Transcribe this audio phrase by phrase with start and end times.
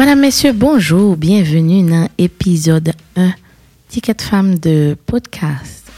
[0.00, 1.14] Madame, Messieurs, bonjour.
[1.14, 3.34] Bienvenue dans l'épisode 1
[3.86, 5.92] Ticket Femme de podcast.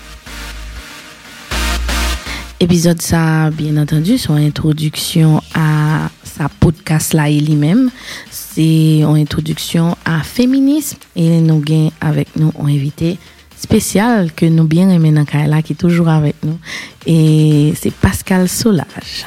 [2.59, 7.93] Épisode ça, bien entendu, son introduction à sa podcast là lui-même.
[8.29, 13.19] C'est une introduction à féminisme et nous gagnons avec nous un invité
[13.57, 16.59] spécial que nous bien aimons dans qui est toujours avec nous
[17.07, 19.25] et c'est Pascal Solage.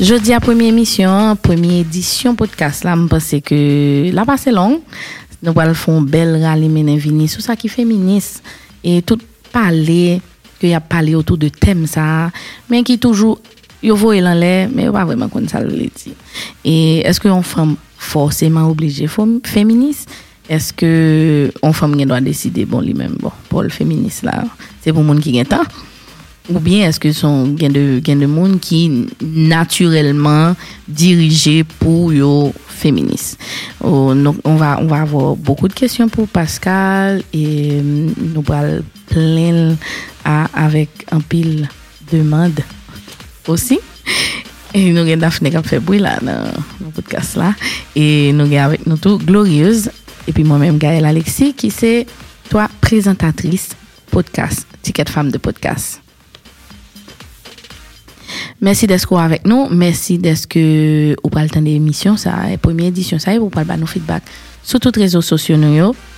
[0.00, 4.80] Jeudi à première émission, première édition podcast là, je pense que la passe longue.
[5.42, 8.42] Nous allons faire un bel rallye vini sur ça qui est féministe
[8.82, 9.18] et tout
[9.52, 10.22] parler
[10.58, 12.30] que y a parlé autour de thème ça.
[12.70, 13.40] Mais qui toujours
[13.82, 16.14] yo voye lan l'air mais pas vraiment comme ça le dit.
[16.64, 19.06] Et est-ce que on femme forcément obligée
[19.44, 20.08] féministe?
[20.48, 22.64] Est-ce que on femme doit décider?
[22.64, 24.44] Bon lui-même bon pour le féministe là
[24.80, 25.60] c'est pour monde qui gagne temps
[26.48, 30.56] ou bien est-ce que sont gain de gain de monde qui naturellement
[30.88, 33.38] dirigé pour yo féministe?
[33.82, 34.12] Oh,
[34.44, 39.76] on va on va avoir beaucoup de questions pour Pascal et nous allons plein
[40.24, 41.68] avec un pile
[42.10, 42.60] de demande
[43.46, 43.78] aussi.
[44.72, 47.54] Et nous avons Daphné qui a fait bruit dans le podcast là.
[47.96, 49.90] Et nous avons avec nous tout Glorieuse.
[50.28, 52.06] Et puis moi-même, Gaëlle Alexis, qui c'est
[52.48, 53.70] toi présentatrice
[54.10, 56.00] podcast, Ticket Femme de podcast.
[58.62, 59.68] Merci d'être avec nous.
[59.70, 62.18] Merci d'être que vous parlez de l'émission.
[62.18, 64.22] Ça, la première édition, ça, vous parlez de nos feedback
[64.62, 65.56] sur tous les réseaux sociaux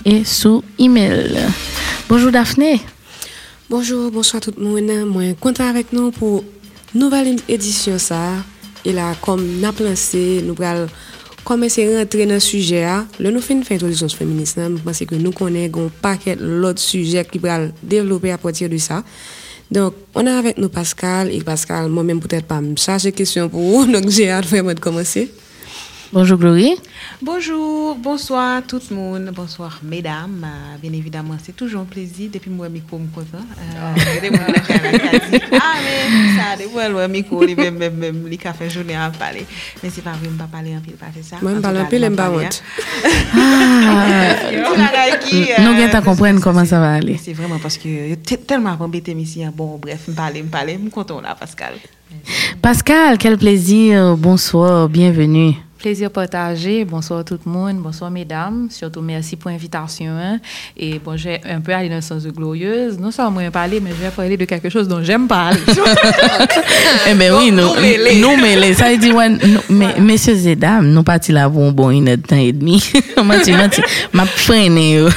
[0.03, 1.37] et sur email.
[2.09, 2.81] Bonjour Daphné.
[3.69, 5.07] Bonjour, bonsoir tout le monde.
[5.07, 6.43] Moi, content avec nous pour
[6.93, 8.33] nouvelle édition ça.
[8.83, 10.87] Et là, comme avons lancé, nous allons
[11.45, 12.85] commencer à rentrer dans le sujet.
[13.19, 17.39] Le nous fin faire introduction féministe, parce que nous connaissons un paquet d'autres sujets qui
[17.39, 19.01] vont développer à partir de ça.
[19.71, 21.31] Donc, on est avec nous Pascal.
[21.31, 23.85] Et Pascal, moi-même, peut-être pas me charger question pour vous.
[23.91, 25.31] Donc, j'ai hâte vraiment de commencer.
[26.13, 26.75] Bonjour Glorie.
[27.23, 30.45] Bonjour, bonsoir tout le monde, bonsoir mesdames.
[30.45, 33.39] Euh, bien évidemment, c'est toujours un plaisir depuis moi micro me content.
[33.57, 33.95] Euh,
[35.53, 39.43] ah mais ça de moi le micro même même même les café journée à parler.
[39.81, 41.37] Mais c'est pas vrai, me pas parler en pile pas ça.
[41.41, 42.61] Moi me parle un peu l'aime pas honte.
[43.35, 44.35] Ah.
[45.61, 47.19] Nous gagne comprendre comment ça va aller?
[47.19, 51.21] C'est vraiment parce que tellement embêté ici bon bref, me parler me parler, me content
[51.21, 51.73] là Pascal.
[52.61, 54.15] Pascal, quel plaisir.
[54.15, 55.55] Bonsoir, bienvenue.
[55.83, 56.85] Plaisir partagé.
[56.85, 57.79] Bonsoir tout le monde.
[57.79, 58.69] Bonsoir mesdames.
[58.71, 60.13] Surtout merci pour l'invitation.
[60.17, 60.39] Hein.
[60.77, 62.97] Et bon, j'ai un peu allé dans le sens de glorieuse.
[62.97, 65.59] Non seulement moi parler, mais je vais parler de quelque chose dont j'aime parler.
[67.09, 69.27] eh bien oui, nous, nous, mais ça dit, ouais,
[69.69, 72.81] mais, messieurs et dames, nous partis là pour un bon une temps et demi.
[73.21, 73.81] menti, menti.
[74.13, 75.03] Ma freine.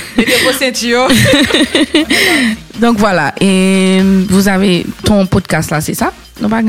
[2.81, 3.35] Donc voilà.
[3.41, 6.13] Et vous avez ton podcast là, c'est ça?
[6.39, 6.63] Nous pas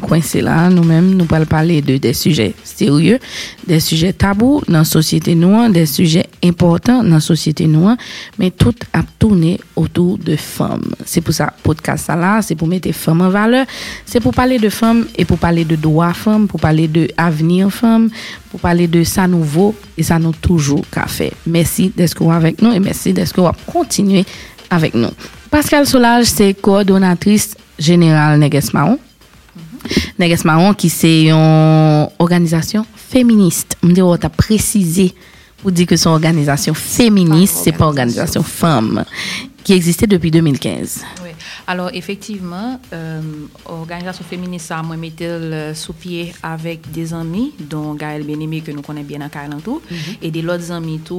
[0.00, 3.18] coincé là, nous-mêmes, nous parlons parler de des sujets sérieux,
[3.66, 7.98] des sujets tabous dans la société noire, des sujets importants dans la société noire,
[8.38, 10.94] mais tout a tourné autour de femmes.
[11.04, 13.66] C'est pour ça, podcast là, c'est pour mettre femmes en valeur,
[14.06, 17.70] c'est pour parler de femmes et pour parler de droits femmes, pour parler de avenir
[17.70, 18.08] femmes,
[18.50, 21.32] pour parler de ça nouveau et ça nous toujours qu'à faire.
[21.46, 23.34] Merci d'être avec nous et merci d'être
[23.66, 24.24] continuer
[24.70, 25.10] avec nous.
[25.50, 28.98] Pascal Solage, c'est coordonnatrice générale Neges Marron.
[30.18, 33.76] Neges Marron, qui c'est une organisation féministe.
[33.82, 35.12] On dit, tu as précisé
[35.58, 39.04] pour dire que c'est une organisation féministe, c'est pas une organisation femme,
[39.64, 41.02] qui existait depuis 2015.
[41.24, 41.30] Oui.
[41.66, 43.20] Alors, effectivement, euh,
[43.64, 48.82] organisation féministe, ça, moi, mettais sous pied avec des amis, dont Gaël Benémé, que nous
[48.82, 51.18] connaissons bien en Calentou, mm et des autres amis tout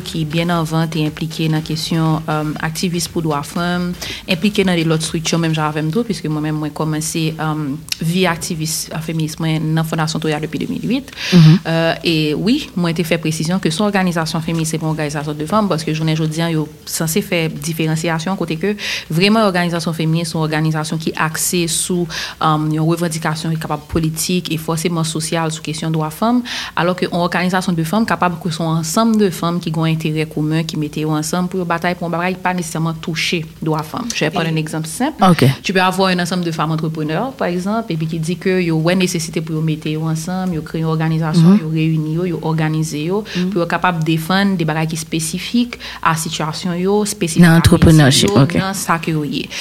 [0.00, 3.92] qui bien avant est impliqué dans la question euh, activiste pour droits femmes,
[4.28, 7.54] impliqué dans les autres structures, même j'avais tout, puisque moi-même, j'ai commencé euh,
[8.00, 11.10] vie activiste féministe dans la Fondation Toya depuis 2008.
[11.32, 11.38] Mm-hmm.
[11.66, 15.46] euh, et oui, moi, j'ai fait précision que son organisation féministe, c'est une organisation de
[15.46, 16.48] femmes, parce que je ne dis pas,
[16.86, 18.76] censé faire différenciation, côté que
[19.10, 22.06] vraiment, l'organisation féministe, c'est une organisation qui est axée sur
[22.42, 26.42] euh, une revendication capable politique et forcément sociale sur question droits femmes,
[26.76, 30.62] alors qu'une organisation de femmes capable que son ensemble de femmes qui ont intérêt commun
[30.64, 34.06] qui mettaient ensemble pour bataille pour un bataille pas nécessairement toucher droit femme.
[34.14, 35.22] Je vais prendre un exemple simple.
[35.62, 38.60] Tu peux avoir un ensemble de femmes entrepreneurs, par exemple, et puis qui dit que
[38.60, 41.72] y a une nécessité pour mettre ensemble, y créer une organisation, mm -hmm.
[41.72, 47.04] réunir, y organiser, mm pour être capable de défendre des batailles spécifiques à situation yo
[47.04, 47.42] spécifique.
[47.44, 48.56] Dans l'entrepreneurship, ok.
[48.58, 49.12] Dans ça que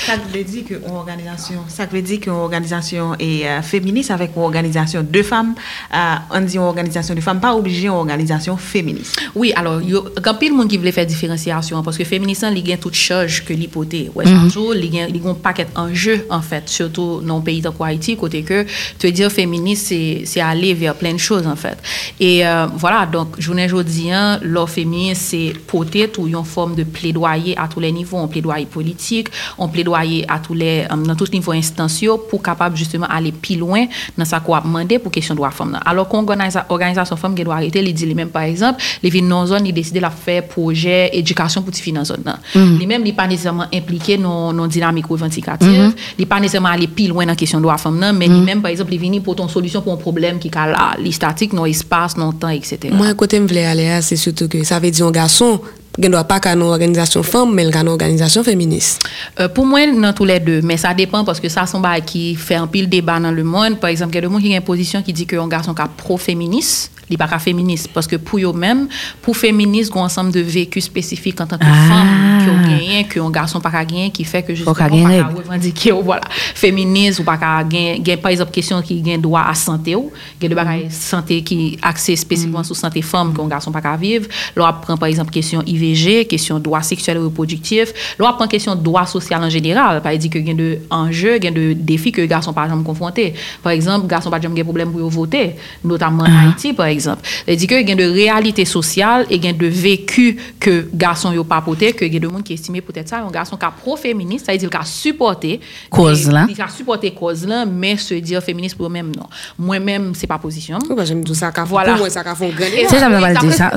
[0.07, 4.31] Ça veut dire que une organisation, ça veut dire qu'une organisation est euh, féministe avec
[4.35, 5.53] une organisation de femmes,
[5.93, 9.15] euh, on dit une organisation de femmes, pas obligé une organisation féministe.
[9.35, 9.81] Oui, alors,
[10.19, 14.09] Gampil moun ki vle fè diferensyasyon, paske feminisan li gen tout chaj ke li pote.
[14.11, 14.49] Wè mm -hmm.
[14.49, 18.43] chanjou, li gen, gen paket anje, en fèt, fait, soto nan peyi tako Haiti, kote
[18.43, 18.65] ke,
[18.97, 19.93] te dir feminist,
[20.25, 21.77] se ale ver plen chos, en fèt.
[21.77, 21.77] Fait.
[22.19, 27.55] Et euh, voilà, donc, jounen jodian, lor feminist, se pote tou yon form de plèdoyer
[27.57, 31.31] a tou lè nivou, an plèdoyer politik, an plèdoyer a tou lè, nan euh, tout
[31.31, 33.87] nivou instansyo, pou kapab justement ale pi loin
[34.17, 35.81] nan sa kwa ap mande pou kesyon do a fòm nan.
[35.85, 39.11] Alors, kon organizasyon fòm gen do a rete, li di li men, par exemple, li
[39.13, 42.39] vin non zon, li deside la fè projè edukasyon pou ti fi nan zon nan.
[42.53, 42.77] Mm -hmm.
[42.79, 45.93] Li mèm li pa nesèman implike non, non dinamik revendikatif, mm -hmm.
[46.17, 48.45] li pa nesèman ale pi lwen nan kesyon do a fèm nan, men mm -hmm.
[48.45, 50.95] li mèm par exemple li vini pou ton solusyon pou an problem ki ka la,
[50.99, 52.91] li statik, non espas, non tan, etc.
[52.91, 55.59] Mwen kote m vle ale a, se soutou ke sa ve diyon gason,
[55.97, 59.03] il ne doit pas qu'à une organisation femme, mais il une organisation féministe.
[59.39, 61.81] Euh, pour moi, dans tous les deux, mais ça dépend parce que ça, c'est un
[61.81, 63.79] bail qui fait un pile débat dans le monde.
[63.79, 65.73] Par exemple, il y a des gens qui ont une position qui dit qu'un garçon
[65.73, 67.89] qui est pro-féministe, il n'est pas féministe.
[67.93, 68.87] Parce que pour eux-mêmes,
[69.21, 71.87] pour féministe, il un ensemble de vécus spécifiques en tant que Ah.
[71.87, 75.91] femme qui ont gagné, qu'un garçon pas qu'à gagner, qui fait que justement, pas revendiquer,
[75.91, 80.11] ou voilà, féministe, ou pas gagner, par exemple, question qui gagne droit à santé, ou,
[80.39, 83.97] il a des bagages santé qui axé spécifiquement sur santé femme, qu'un garçon pas qu'à
[83.97, 84.27] vivre.
[84.55, 87.93] Là, prend par exemple question IVG, question droit sexuel et reproductif.
[88.19, 90.01] Là, on prend question droit social en général.
[90.01, 92.53] Par exemple, qu'il y a de enjeux, il y a de défis que les garçons
[92.53, 93.33] par exemple confrontés.
[93.63, 97.21] Par exemple, garçons pas jamais de problème pour voter, notamment en Haïti par exemple.
[97.47, 100.37] Il dit que il y a de réalité sociale et il y a de vécu
[100.59, 103.19] que garçons n'ont pas porté, que il y a de monde qui estime peut-être ça,
[103.21, 106.47] un garçon qui est pro-féministe, ça veut dire qu'il a supporté Cause mais- là.
[106.49, 109.25] Il a supporté cause là, mais se dire féministe pour eux-mêmes non.
[109.57, 110.77] Moi-même, c'est pas position.
[110.79, 111.93] Tout ça, qu'a- Voilà.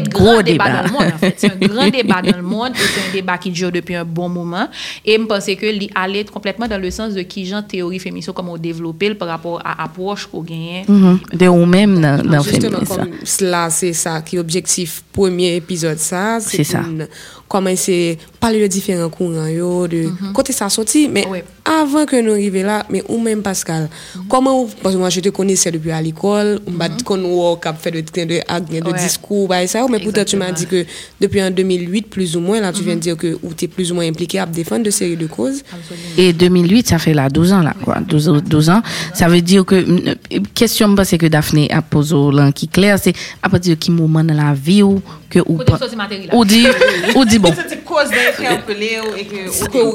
[0.04, 0.70] fait- Gros débat.
[0.70, 1.34] dans le monde, en fait.
[1.36, 4.04] C'est un grand débat dans le monde et c'est un débat qui dure depuis un
[4.04, 4.68] bon moment.
[5.04, 8.48] Et je pense que allait complètement dans le sens de qui genre théorie féministe comme
[8.48, 10.84] on développé par rapport à l'approche qu'on gagne.
[10.88, 11.18] Mhm.
[11.32, 12.96] De ou même dans, dans Justement, féminisme.
[12.96, 16.38] comme cela, c'est ça qui est objectif premier épisode, ça.
[16.40, 16.80] C'est ça.
[16.80, 17.06] une-
[17.48, 21.08] Commencer parler de différents courants, yo, de côté ça sorti.
[21.08, 21.38] Mais Oui.
[21.64, 23.88] avant que nous arrivions là, mais ou même Pascal,
[24.28, 27.56] comment, vous- parce que moi je te connaissais depuis à l'école, on m'a dit qu'on
[27.56, 28.98] cap fait de, de, de, de Ouais.
[28.98, 30.84] discours, bah, et ça, mais pourtant tu m'as dit que
[31.20, 33.92] depuis en 2008, plus ou moins, là, tu viens de dire que tu es plus
[33.92, 35.62] ou moins impliqué à défendre de séries de causes.
[36.18, 37.98] Et 2008, ça fait là 12 ans, là, quoi.
[38.00, 38.82] 12, ans- 12 ans.
[39.14, 39.84] Ça veut dire que,
[40.54, 43.12] question, c'est que Daphné a posé là, qui clair, c'est
[43.42, 45.58] à partir de quel moment dans la vie ou que, ou,
[46.32, 46.66] ou dit,
[47.14, 47.50] ou dit, bon.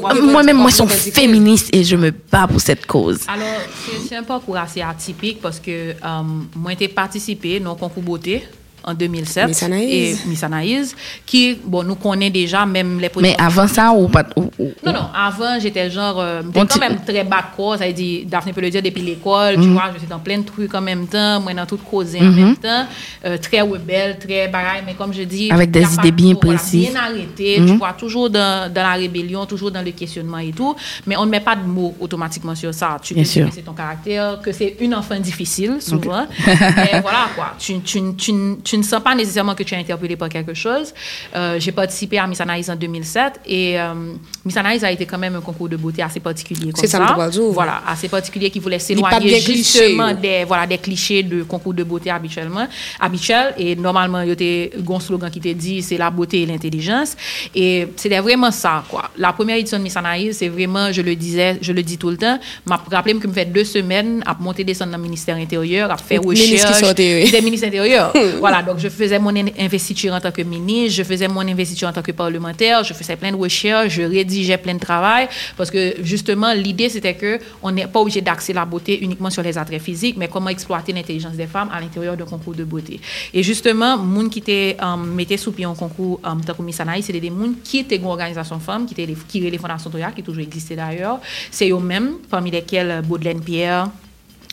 [0.00, 3.20] Va- Moi-même, moi, je suis féministe et je me bats pour cette cause.
[3.28, 3.44] Alors,
[3.86, 5.94] c'est- c'est un parcours assez atypique parce que euh,
[6.56, 8.44] moi, j'ai participé dans le concours beauté
[8.84, 9.48] en 2007.
[9.48, 9.90] Miss Anaïs.
[10.24, 10.96] Et Miss Anaïs,
[11.26, 14.92] qui, bon, nous connaît déjà même les Mais avant ça, ou pas, ou- ou- Non,
[14.92, 18.24] non, avant, j'étais genre, euh, j'étais quand même très bas de corps, ça veut dire,
[18.26, 20.80] Daphné peut le dire depuis l'école, tu vois, je suis dans plein de trucs en
[20.80, 22.86] même temps, moi dans tout causé en même temps,
[23.24, 26.58] euh, très rebelle, très baraille, mais comme je dis, Avec des idées bien trop, voilà,
[26.58, 26.90] précises.
[26.90, 30.74] bien arrêté, tu vois, toujours dans, dans la rébellion, toujours dans le questionnement et tout,
[31.06, 32.96] mais on ne met pas de mots automatiquement sur ça.
[33.02, 33.48] Tu Bien sûr.
[33.48, 38.00] que c'est ton caractère, que c'est une enfant difficile, souvent, mais voilà quoi, tu, tu,
[38.16, 38.32] tu,
[38.64, 40.92] tu ne sens pas nécessairement que tu es interpellé par quelque chose.
[41.34, 43.94] Euh, J'ai participé à Miss Anaïs en 2007 et euh,
[44.44, 46.72] Miss Anaïs a été quand même un concours de beauté assez particulier.
[46.74, 46.98] C'est ça,
[47.30, 47.42] dire.
[47.52, 52.10] Voilà, assez particulier qui voulait s'éloigner justement des, voilà, des clichés de concours de beauté
[52.10, 52.66] habituellement,
[53.00, 53.54] habituel.
[53.58, 57.16] Et normalement, il y a un slogan qui te dit c'est la beauté et l'intelligence.
[57.54, 59.10] Et c'était vraiment ça, quoi.
[59.16, 62.10] La première édition de Miss Anaïs, c'est vraiment, je le disais, je le dis tout
[62.10, 65.36] le temps, m'a rappelé que me fait deux semaines à monter descendre dans le ministère
[65.36, 66.94] intérieur, à faire recherche.
[66.94, 68.12] Des ministres intérieurs.
[68.40, 71.88] voilà, donc je faisais mon in- investiture en tant que ministre, je faisais mon investiture
[71.88, 75.70] en tant que parlementaire, je faisais plein de recherches, je rédigeais plein de travail, parce
[75.70, 79.56] que justement, l'idée c'était que on n'est pas obligé d'axer la beauté uniquement sur les
[79.56, 83.00] attraits physiques, mais comment exploiter l'intelligence des femmes à l'intérieur d'un concours de beauté.
[83.32, 87.06] Et justement, moun qui était um, sous pied un concours um, tant que Miss Anaïs,
[87.06, 90.10] c'était des moun qui étaient une organisation femme, qui étaient les, qui les fondations Toya,
[90.12, 91.20] qui toujours existait d'ailleurs.
[91.50, 93.88] C'est eux-mêmes, parmi lesquels euh, Baudelaire Pierre,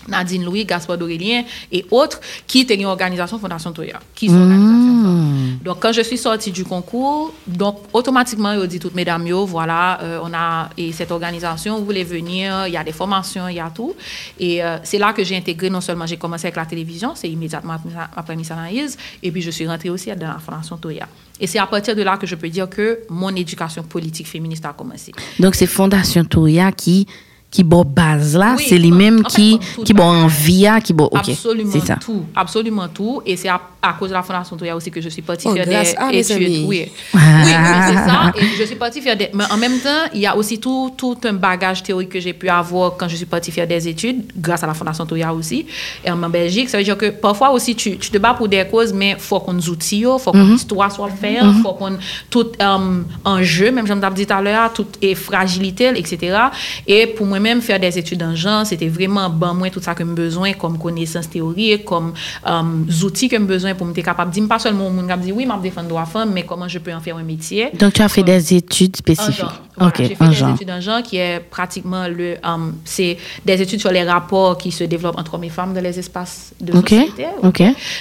[0.08, 5.04] Nadine Louis, Gaspard Dorélien et autres qui étaient une organisation Fondation Toya, qui sont organisations
[5.04, 5.60] femmes.
[5.64, 9.46] Donc, quand je suis sortie du concours, donc, automatiquement, ils ont dit toutes mesdames, yo,
[9.46, 13.48] voilà, euh, on a et cette organisation, vous voulez venir, il y a des formations,
[13.48, 13.94] il y a tout.
[14.40, 17.30] Et euh, c'est là que j'ai intégré, non seulement j'ai commencé avec la télévision, c'est
[17.30, 17.76] immédiatement
[18.16, 21.08] après, Miss Anaïs, et puis je suis rentrée aussi dans la Fondation Toya.
[21.40, 24.66] Et c'est à partir de là que je peux dire que mon éducation politique féministe
[24.66, 25.14] a commencé.
[25.40, 27.08] Donc, c'est Fondation Touria qui,
[27.52, 31.06] qui bon base là, Oui, c'est lui-même en fait, qui, qui bon envie, qui bon,
[31.06, 31.30] ok.
[31.30, 31.96] absolument C'est ça.
[31.96, 33.22] tout, absolument tout.
[33.26, 35.54] Et c'est à à cause de la Fondation Toya aussi que je suis partie Oh,
[35.56, 35.66] faire
[36.12, 36.66] des études.
[36.68, 38.32] Oui, oui, oui, c'est ça.
[38.38, 39.30] Et je suis partie faire des...
[39.34, 42.34] Mais en même temps, il y a aussi tout, tout un bagage théorique que j'ai
[42.34, 45.66] pu avoir quand je suis partie faire des études, grâce à la Fondation Toya aussi,
[46.04, 46.70] et en Belgique.
[46.70, 49.20] Ça veut dire que parfois aussi, tu, tu te bats pour des causes, mais il
[49.20, 51.98] faut qu'on il faut qu'on histoire soit faite, il faut qu'on...
[52.30, 56.38] Tout euh, enjeu, même j'en ai dit tout à l'heure, tout est fragilité, etc.
[56.86, 60.04] Et pour moi-même, faire des études en genre, c'était vraiment bon, moi, tout ça que
[60.06, 62.14] j'ai besoin comme connaissance théorique, comme
[62.46, 65.08] euh, outils que j'ai besoin pour me être capable de dire, pas seulement au monde
[65.10, 67.24] qui me dit, oui, je défendre droit femme, mais comment je peux en faire un
[67.24, 67.70] métier?
[67.80, 69.46] Donc, tu as fait des études spécifiques.
[69.80, 69.88] Genre.
[69.88, 70.56] Voilà, ok, j'ai fait des genre.
[70.56, 74.72] études en genre qui est pratiquement le, um, c'est des études sur les rapports qui
[74.72, 77.26] se développent entre hommes et femmes dans les espaces de Ok, société.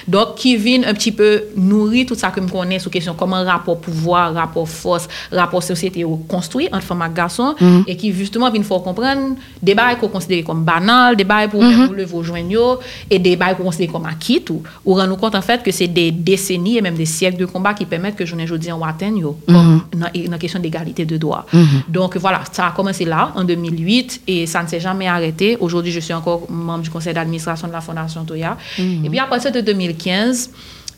[0.06, 3.44] Donc, qui viennent un petit peu nourrir tout ça que je connais sur question comment
[3.44, 7.84] rapport pouvoir, rapport force, rapport société construit entre femmes et garçons Mhm.
[7.86, 11.62] et qui justement viennent faire comprendre des bails qu'on considère comme banal, des bails pour
[11.62, 12.78] lever vos joignaux
[13.10, 14.62] et des bails qu'on considère comme acquis tout.
[14.84, 17.74] Ou rendre compte en fait que c'est des décennies et même des siècles de combat
[17.74, 19.80] qui permettent que je ne en atteindre yo, Mhm.
[19.96, 21.46] dans la question d'égalité de droits.
[21.88, 25.56] Donc voilà, ça a commencé là, en 2008, et ça ne s'est jamais arrêté.
[25.60, 28.56] Aujourd'hui, je suis encore membre du conseil d'administration de la Fondation Toya.
[28.78, 30.50] Et puis à partir de 2015,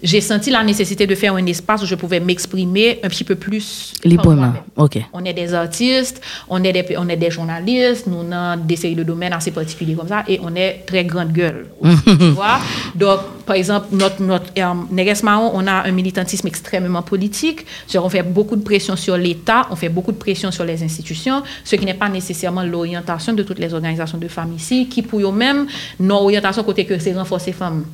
[0.02, 3.34] j'ai senti la nécessité de faire un espace où je pouvais m'exprimer un petit peu
[3.34, 4.52] plus Librement.
[4.76, 4.98] Ok.
[5.12, 8.94] On est des artistes, on est des, on est des journalistes, nous avons des séries
[8.94, 11.66] de domaines assez particuliers comme ça, et on est très grande gueule.
[11.80, 12.58] aussi, tu vois?
[12.94, 17.66] Donc, par exemple, notre, notre euh, Mahon, on a un militantisme extrêmement politique.
[17.94, 21.42] On fait beaucoup de pression sur l'État, on fait beaucoup de pression sur les institutions,
[21.64, 25.20] ce qui n'est pas nécessairement l'orientation de toutes les organisations de femmes ici, qui pour
[25.20, 25.66] eux-mêmes,
[25.98, 27.84] nos orientations côté que c'est renforcer femmes.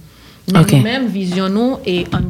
[0.53, 2.21] Mais nous-mêmes, vision nous, et en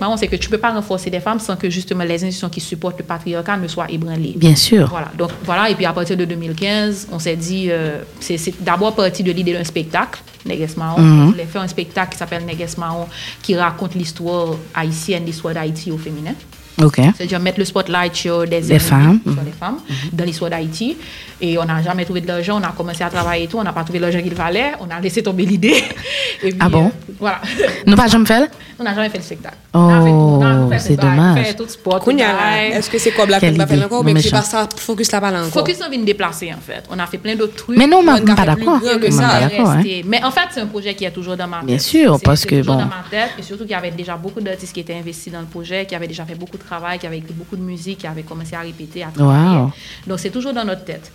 [0.00, 2.48] Mahon, c'est que tu ne peux pas renforcer des femmes sans que justement les institutions
[2.48, 4.34] qui supportent le patriarcat ne soient ébranlées.
[4.36, 4.88] Bien sûr.
[4.88, 8.94] Voilà, donc voilà, et puis à partir de 2015, on s'est dit, euh, c'est d'abord
[8.94, 10.96] parti de l'idée d'un spectacle, Neges Mahon.
[10.98, 13.06] On voulait faire un spectacle qui s'appelle Neges Mahon,
[13.42, 16.34] qui raconte l'histoire haïtienne, l'histoire d'Haïti au féminin.
[16.82, 16.96] Ok.
[17.16, 19.20] C'est-à-dire mettre le spotlight sur des Les héroïnes, femmes.
[19.24, 19.78] sur les femmes,
[20.12, 20.96] dans l'histoire d'Haïti.
[21.42, 23.62] Et on n'a jamais trouvé de l'argent, on a commencé à travailler et tout, on
[23.64, 25.82] n'a pas trouvé l'argent qu'il fallait, on a laissé tomber l'idée.
[26.42, 26.86] Et puis, Ah bon?
[26.86, 27.40] euh, Voilà.
[27.86, 28.50] Nous pas jamais fait?
[28.78, 29.56] on n'a jamais fait le spectacle.
[29.74, 31.46] Oh, On a fait on a fait c'est a dommage.
[31.46, 34.20] fait tout sport, tout est-ce que c'est comme la Quelle qu'on va faire encore, mais
[34.22, 35.52] c'est pas ça, focus là pas là encore.
[35.52, 36.82] Focus on vient déplacer en fait.
[36.90, 37.76] On a fait plein d'autres trucs.
[37.76, 39.70] Mais non, On suis pas d'accord.
[39.70, 39.82] hein.
[40.06, 41.66] Mais en fait, c'est un projet qui est toujours dans ma tête.
[41.66, 42.76] Bien sûr, parce que bon.
[42.76, 45.40] dans ma tête, et surtout qu'il y avait déjà beaucoup d'artistes qui étaient investis dans
[45.40, 47.98] le projet, qui avaient déjà fait beaucoup de travail, qui avaient écrit beaucoup de musique,
[48.02, 49.58] qui avaient commencé à répéter, à travailler.
[49.58, 49.72] Wow.
[50.06, 51.06] Donc c'est toujours dans notre tête.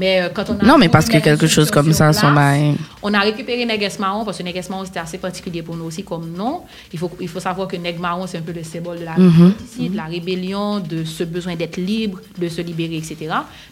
[0.00, 2.74] Mais euh, quand on a Non, mais parce que quelque chose comme ça, son bail.
[3.02, 6.02] On a récupéré Neges Marron parce que Neges Marron c'était assez particulier pour nous aussi
[6.10, 6.62] comme nom.
[6.92, 9.14] Il faut, il faut savoir que Neg Marron c'est un peu le symbole de la
[9.16, 9.30] Mhm.
[9.30, 13.16] révolte ici, de la rébellion, de ce besoin d'être libre, de se libérer, etc.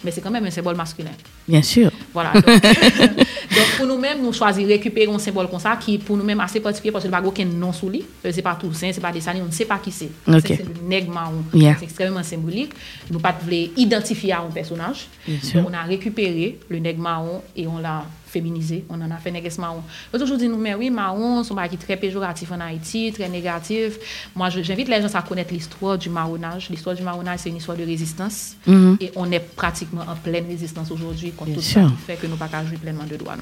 [0.05, 1.11] Mais c'est quand même un symbole masculin.
[1.49, 1.91] Bien sûr.
[2.15, 2.33] Voilà.
[2.35, 2.45] Donc,
[3.55, 6.61] donc, pour nous-mêmes, nous choisissons récupérer un symbole comme ça qui est pour nous-mêmes assez
[6.61, 8.05] particulier parce que le bagot aucun nom sous lui.
[8.25, 10.11] Euh, C'est pas Toussaint, c'est pas Dessalines, on ne sait pas qui c'est.
[10.27, 11.45] C'est le nègre marron.
[11.53, 11.77] Yeah.
[11.79, 12.73] C'est extrêmement symbolique.
[13.11, 15.09] Nous pas voulu identifier à un personnage.
[15.55, 18.85] Donc, on a récupéré le nègre marron et on l'a féminisé.
[18.89, 19.83] On en a fait nègre marron.
[20.13, 23.13] On toujours dit nous, mais oui, marron, c'est un qui est très péjoratif en Haïti,
[23.13, 23.99] très négatif.
[24.35, 26.69] Moi, je- j'invite les gens à connaître l'histoire du marronnage.
[26.71, 28.57] L'histoire du marronnage, c'est une histoire de résistance.
[28.67, 28.97] Mhm.
[29.01, 31.83] Et on est pratiquement en pleine résistance aujourd'hui contre Bien tout sûr.
[31.83, 33.35] ça qui fait que nous pas qu'à jouer pleinement de droits.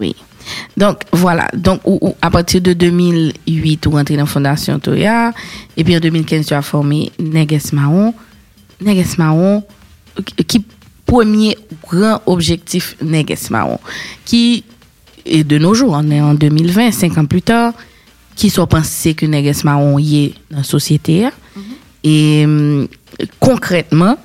[0.00, 0.14] Oui.
[0.76, 1.48] Donc, voilà.
[1.54, 5.32] Donc, ou- ou- à partir de 2008, tu rentré dans la Fondation Toya.
[5.76, 8.14] Et puis, en 2015, tu as formé Neges Mahon.
[8.80, 9.64] Neges Mahon,
[10.24, 10.64] qui- qui
[11.08, 13.78] premier grand objectif Neges Mahon,
[14.24, 14.62] qui,
[15.24, 17.72] et de nos jours, on est en 2020, cinq ans plus tard,
[18.36, 21.24] qui sont pensés que Neges Mahon y est dans la société.
[21.24, 21.32] hein.
[22.04, 22.86] Et hum,
[23.40, 24.16] concrètement,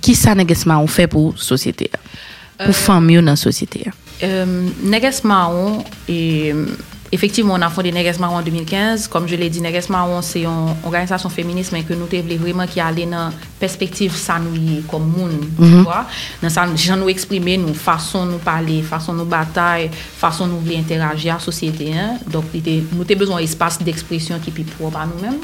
[0.00, 1.90] qui ça Neges fait pour la société?
[1.94, 2.64] hein?
[2.64, 3.84] Pour faire mieux dans la société?
[3.86, 3.92] hein?
[4.24, 6.66] Euh, Neges Marron, et, euh,
[7.10, 9.08] Effectivement, on a fondé Neres Marron en 2015.
[9.08, 12.66] Comme je l'ai dit, Neres Marron, c'est une organisation féministe, mais que nous devons vraiment
[12.66, 15.56] qui aller dans perspective ça nous comme monde, mm -hmm.
[15.56, 15.82] tu mhm.
[15.82, 16.06] vois.
[16.42, 19.90] Dans ça, nous exprimer nous, façon nous parler, façon nous bataille,
[20.24, 21.92] façon nous voulons interagir à la société.
[21.92, 22.18] Hein?
[22.32, 25.40] Donc, nous avons besoin d'espace d'expression qui est propre à nous-mêmes.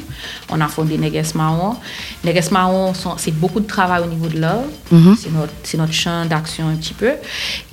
[0.50, 1.74] On a fondé Neres Marron.
[2.24, 4.66] Neres Marron, c'est beaucoup de travail au niveau de l'art.
[4.90, 5.14] Mm -hmm.
[5.20, 7.12] C'est notre, notre, champ d'action un petit peu.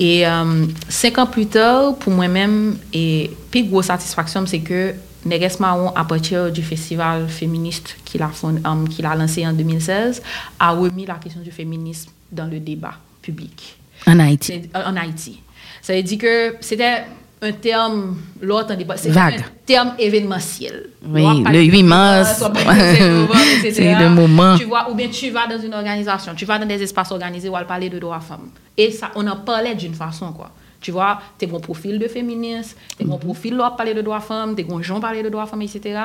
[0.07, 0.65] Et euh,
[1.01, 2.55] cinq ans plus tard, pour moi-même,
[2.93, 4.93] et plus grosse satisfaction, c'est que
[5.25, 10.21] Neges Marron, à partir du festival féministe qu'il a, euh, qu'il a lancé en 2016,
[10.59, 13.77] a remis la question du féminisme dans le débat public
[14.07, 14.53] En Haïti.
[14.73, 15.41] c'est- en Haïti.
[15.81, 17.03] Ça veut dire que c'était
[17.43, 19.39] un terme, l'autre c'était Vague.
[19.39, 20.89] un terme événementiel.
[21.05, 22.29] Oui, le dire 8 que, mars.
[22.31, 23.71] euh, soit pas le 7 novembre, etc.
[23.73, 24.57] C'est le moment.
[24.57, 27.49] Tu vois, ou bien tu vas dans une organisation, tu vas dans des espaces organisés
[27.49, 28.49] où on parler de droits femmes.
[28.77, 30.51] Et ça, on en parlait d'une façon, quoi.
[30.81, 34.01] Tu vois, tu as un profil de féministe, tu as un profil là parler de
[34.01, 35.99] droits femmes, tu as un gens parler de droits femmes, etc.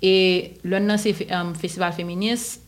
[0.00, 2.62] Et le um, festival féministe,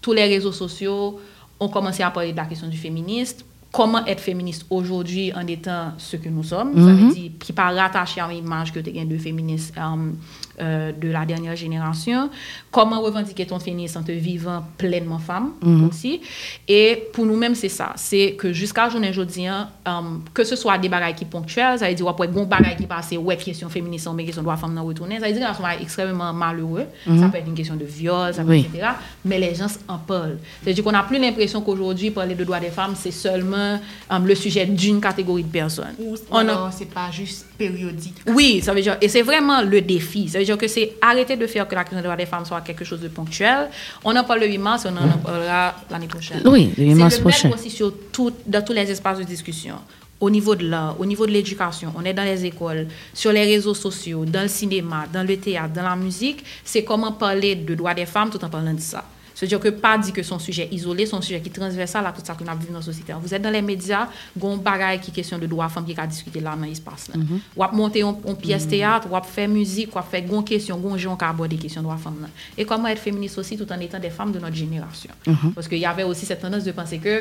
[0.00, 1.18] tous les réseaux sociaux
[1.58, 5.92] ont commencé à parler de la question du féministe comment être féministe aujourd'hui en étant
[5.96, 6.74] ce que nous sommes?
[6.74, 10.16] Ça veut dire, qui pas rattaché à l'image que tu as de féministe um,
[10.60, 12.30] euh, de la dernière génération.
[12.70, 15.88] Comment revendiquer ton féminisme en te vivant pleinement femme Mhm.
[15.88, 16.20] aussi.
[16.68, 17.92] Et pour nous-mêmes, c'est ça.
[17.96, 19.46] C'est que jusqu'à journée aujourd'hui,
[19.86, 22.86] um, que ce soit des bagailles qui ponctuelles, ça veut dire, ouais, bon bagaille qui
[22.86, 25.18] passe, ouais, question féministe, mais question de droit femme dans retourner.
[25.20, 26.84] Ça veut dire qu'on est extrêmement malheureux.
[27.06, 28.66] Ça peut être une question de viol, ça peut Oui.
[28.72, 28.88] etc.
[29.24, 30.38] Mais les gens en parlent.
[30.62, 34.34] C'est-à-dire qu'on n'a plus l'impression qu'aujourd'hui, parler de droits des femmes, c'est seulement um, le
[34.34, 35.94] sujet d'une catégorie de personnes.
[35.98, 38.16] Ou On a- alors, c'est pas juste périodique.
[38.26, 40.28] oui, ça veut dire, et c'est vraiment le défi.
[40.28, 42.44] Ça veut dire que c'est arrêter de faire que la question des droits des femmes
[42.44, 43.68] soit quelque chose de ponctuel.
[44.04, 46.42] On en parle le 8 mars, on en parlera l'année prochaine.
[46.46, 47.48] Oui, le 8 mars C'est le prochain.
[47.48, 49.74] mettre aussi sur tout, dans tous les espaces de discussion.
[50.20, 53.44] Au niveau de l'art, au niveau de l'éducation, on est dans les écoles, sur les
[53.44, 56.44] réseaux sociaux, dans le cinéma, dans le théâtre, dans la musique.
[56.62, 59.02] C'est comment parler de droits des femmes tout en parlant de ça.
[59.40, 62.34] C'est-à-dire que pas dit que son sujet isolé, son sujet qui transversal à tout ça
[62.34, 63.14] qu'on a vu dans la société.
[63.18, 64.06] Vous êtes dans les médias,
[64.36, 67.16] gon bagaille qui question de droit femme qui a discuté là dans l'espace là.
[67.16, 67.40] Mm -hmm.
[67.56, 68.70] Ou a monter en, en pièce mm -hmm.
[68.70, 71.62] théâtre, ou a faire musique, ou a faire gon question, gon gens qui abordent des
[71.64, 72.28] questions de droit femme là.
[72.58, 75.12] Et comment être féministe aussi tout en étant des femmes de notre génération.
[75.26, 75.52] Mm -hmm.
[75.54, 77.14] Parce qu'il y avait aussi cette tendance de penser que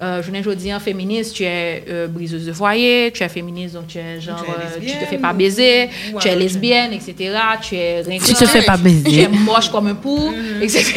[0.00, 3.88] euh, je ne dis féministe, tu es euh, briseuse de foyer, tu es féministe, donc
[3.88, 4.44] tu es genre,
[4.80, 7.14] Tu es tu te fais pas baiser, ou tu es lesbienne, etc.
[7.60, 9.02] Tu es Tu te fais pas baiser.
[9.02, 10.62] tu es moche comme un pou, Mhm.
[10.62, 10.94] etc.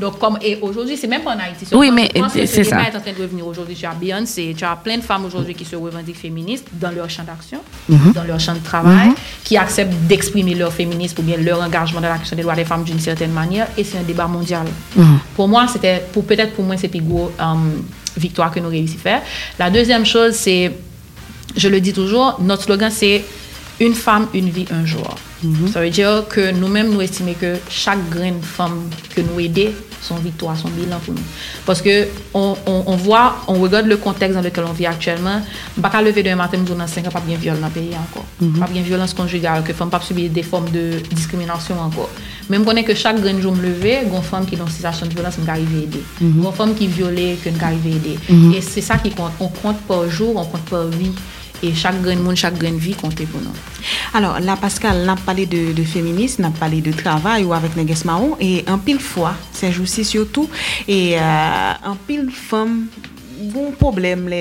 [0.00, 1.66] Donc, comme, et aujourd'hui, c'est même pas en Haïti.
[1.72, 2.10] Oui, mais
[2.46, 2.80] c'est ça.
[2.82, 3.76] est en train de revenir aujourd'hui.
[3.76, 7.08] Tu as Beyoncé, tu as plein de femmes aujourd'hui qui se revendiquent féministes dans leur
[7.08, 8.12] champ d'action, Mhm.
[8.14, 9.10] dans leur champ de travail,
[9.44, 12.64] qui acceptent d'exprimer leur féminisme ou bien leur engagement dans la question des droits des
[12.64, 13.68] femmes d'une certaine manière.
[13.78, 14.66] Et c'est un débat mondial.
[14.96, 15.18] Mhm.
[15.36, 17.44] Pour moi, c'était, pour, peut-être pour moi, c'est plus gros euh,
[18.16, 19.22] victoire que nous réussissons à faire.
[19.58, 20.72] La deuxième chose, c'est,
[21.56, 23.24] je le dis toujours, notre slogan, c'est
[23.80, 25.14] Une femme, une vie, un jour.
[25.42, 25.72] Mm -hmm.
[25.72, 28.78] Ça veut dire que nous-mêmes, nous estimons que chaque graine femme
[29.14, 29.72] que nous aidons,
[30.08, 31.28] son victoire, son bilan pour nous.
[31.66, 31.94] Parce que
[32.34, 35.38] on, on, on voit, on regarde le contexte dans lequel on vit actuellement.
[35.82, 37.94] Pas qu'à lever d'un matin, nous dans 5 ans, pas bien viol dans le pays
[38.06, 38.26] encore.
[38.40, 38.58] Mm -hmm.
[38.62, 40.84] Pas bien violence conjugale, que femmes pas subir des formes de
[41.18, 42.10] discrimination encore.
[42.50, 44.44] Même qu'on est que chaque grain de jour me lever, il y a une femme
[44.46, 46.02] qui est dans une situation de violence, nous arrive à aider.
[46.20, 48.16] Il y a Une femme qui est violée, que nous arrive à aider.
[48.28, 48.52] Mhm.
[48.56, 49.34] Et c'est ça qui compte.
[49.46, 51.14] On compte par jour, on compte par vie.
[51.64, 53.64] E chak gren moun, chak gren vi konte pou nou.
[54.12, 58.04] Alors, la Pascal, nan pale de, de feminist, nan pale de travay ou avèk Neges
[58.04, 60.50] Mahon, e an pil fwa, se jousi siotou,
[60.84, 62.82] e euh, an pil fèm,
[63.54, 64.40] bon problem le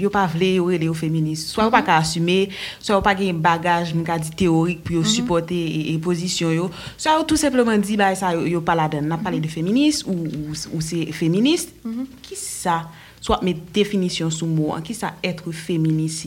[0.00, 1.52] yo pa vle yo rele yo feminist.
[1.52, 2.48] Swa yo pa ka asume,
[2.78, 5.14] swa yo pa gen bagaj mwen ka di teorik pou yo mm -hmm.
[5.14, 6.70] supporte e, e pozisyon yo.
[6.96, 9.08] Swa yo tout sepleman di ba e sa yo, yo pala den.
[9.08, 12.06] Nan pale de feminist ou, ou, ou se feminist, mm -hmm.
[12.22, 12.88] ki sa?
[13.24, 16.26] Soit mes définitions sous mot, qui ça être féministe?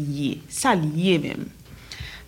[0.49, 1.45] Ça lié même.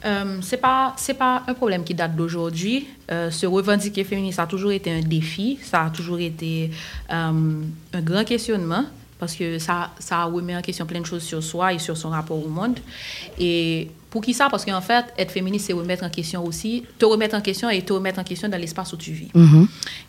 [0.06, 2.88] Euh, pas c'est pas un problème qui date d'aujourd'hui.
[3.10, 6.70] Euh, se revendiquer féministe ça a toujours été un défi, ça a toujours été
[7.12, 8.86] euh, un grand questionnement
[9.18, 12.12] parce que ça ça remet en question plein de choses sur soi et sur son
[12.12, 12.78] rapport au monde.
[13.40, 14.48] Et pour qui ça?
[14.50, 17.82] Parce qu'en fait, être féministe, c'est remettre en question aussi, te remettre en question et
[17.82, 19.30] te remettre en question dans l'espace où tu vis.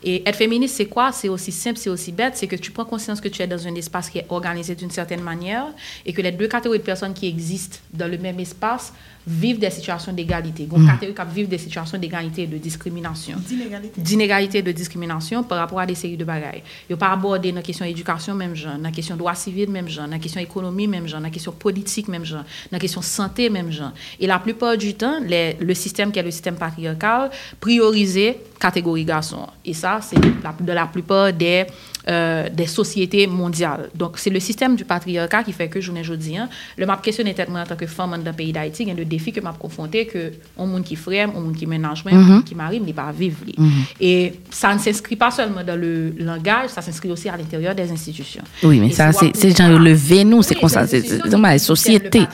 [0.02, 1.12] Et être féministe, c'est quoi?
[1.12, 3.66] C'est aussi simple, c'est aussi bête, c'est que tu prends conscience que tu es dans
[3.66, 5.66] un espace qui est organisé d'une certaine manière
[6.06, 8.92] et que les deux catégories de personnes qui existent dans le même espace
[9.26, 10.64] vivent des situations d'égalité.
[10.64, 13.36] Donc, catégories qui vivent des situations d'égalité et de discrimination.
[13.46, 14.00] D'inégalité.
[14.00, 16.62] D'inégalité et de discrimination par rapport à des séries de bagailles.
[16.88, 19.88] Il pas aborder dans la question éducation, même genre, dans la question droit civil, même
[19.88, 22.78] genre, dans la question économie, même genre, dans la question politique, même genre, dans la
[22.78, 23.92] question santé, même genre.
[24.18, 27.30] Et la plupart du temps, les- le système qui est le système patriarcal,
[27.60, 29.46] priorisé catégorie garçon.
[29.64, 31.66] Et ça, c'est la, de la plupart des,
[32.08, 33.90] euh, des sociétés mondiales.
[33.94, 36.36] Donc, c'est le système du patriarcat qui fait que, je ne dis,
[36.76, 38.94] le m'a questionné tellement en tant que femme dans le pays d'Haïti, il y a
[38.94, 42.14] des défis que m'a confronté que on monde qui frère, on monde qui ménage, on
[42.14, 43.38] monde qui marie, mais pas vivre.
[43.46, 43.54] li.
[44.00, 47.90] Et ça ne s'inscrit pas seulement dans le langage, ça s'inscrit aussi à l'intérieur des
[47.90, 48.42] institutions.
[48.62, 51.58] Oui, mais Et ça, c'est genre lever nous, c'est oui, comme ça, c'est dans la
[51.58, 52.20] société.
[52.20, 52.24] Le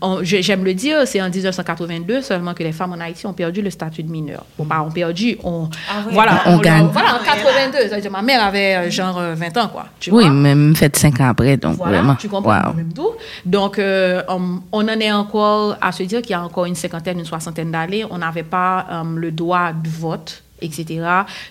[0.00, 3.32] on- je- J'aime le dire, c'est en 1982 seulement que les femmes en Haïti ont
[3.32, 4.44] perdu le statut de mineur.
[4.56, 5.68] Bon, pas ont perdu, on,
[6.10, 6.88] voilà, On gagne.
[6.92, 9.86] Voilà, en 82, ça veut dire ma mère avait euh, genre euh, 20 ans, quoi.
[10.00, 10.32] Tu Oui, vois?
[10.32, 12.14] même fait cinq ans après, donc Voilà, vraiment.
[12.16, 12.68] tu comprends?
[12.68, 12.74] Wow.
[12.74, 13.10] même tout.
[13.44, 16.74] Donc, euh, on, on en est encore à se dire qu'il y a encore une
[16.74, 21.00] cinquantaine, une soixantaine d'années, on n'avait pas euh, le droit de vote etc.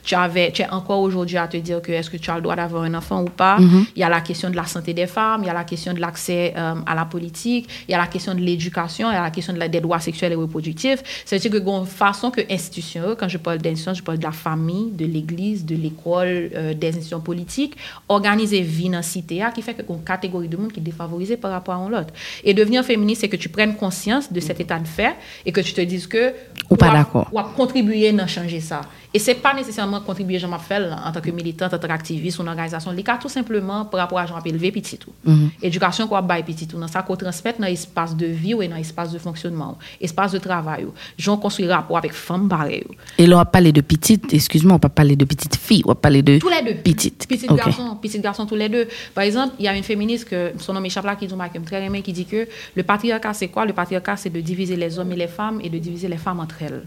[0.03, 2.41] Tu, avais, tu es encore aujourd'hui à te dire que est-ce que tu as le
[2.41, 3.57] droit d'avoir un enfant ou pas?
[3.95, 5.93] Il y a la question de la santé des femmes, il y a la question
[5.93, 9.17] de l'accès euh, à la politique, il y a la question de l'éducation, il y
[9.17, 11.23] a la question de la, des droits sexuels et reproductifs.
[11.25, 14.91] C'est-à-dire que, de façon que institution, quand je parle d'institution, je parle de la famille,
[14.91, 17.75] de l'église, de l'école, euh, des institutions politiques,
[18.09, 21.37] organiser vie dans la cité, qui fait que une catégorie de monde qui est défavorisée
[21.37, 22.13] par rapport à l'autre.
[22.43, 25.15] Et devenir féministe, c'est que tu prennes conscience de cet état de fait
[25.45, 26.33] et que tu te dises que
[26.69, 27.27] Ou pas d'accord.
[27.31, 28.81] ou à contribuer à changer ça.
[29.17, 32.43] Et c'est pas nécessairement contribuer, Jean fait en tant que militante, en tant qu'activiste ou
[32.43, 32.93] une organisation.
[33.03, 35.11] Cas tout simplement par rapport à Jean élever petit tout.
[35.59, 36.77] Éducation quoi bail petit tout.
[36.79, 40.37] Dans ça qu'on transmettre dans l'espace de vie ou dans l'espace de fonctionnement, espace de
[40.37, 40.85] travail.
[40.85, 40.93] ou.
[41.17, 42.83] Jean construit rapport avec femmes pareilles.
[43.17, 45.89] Et là, on va parler de petite, excuse-moi, on pas parler de petite fille, on
[45.89, 46.79] va parler de Tous les deux.
[46.79, 47.25] petite.
[47.27, 47.57] Petits Ok.
[47.57, 48.87] garçons, petits garçons tous les deux.
[49.15, 51.33] Par exemple, il y a une féministe que son nom échappe là qui dit
[51.65, 53.65] très aimé qui dit que le patriarcat c'est quoi?
[53.65, 56.39] Le patriarcat c'est de diviser les hommes et les femmes et de diviser les femmes
[56.39, 56.83] entre elles.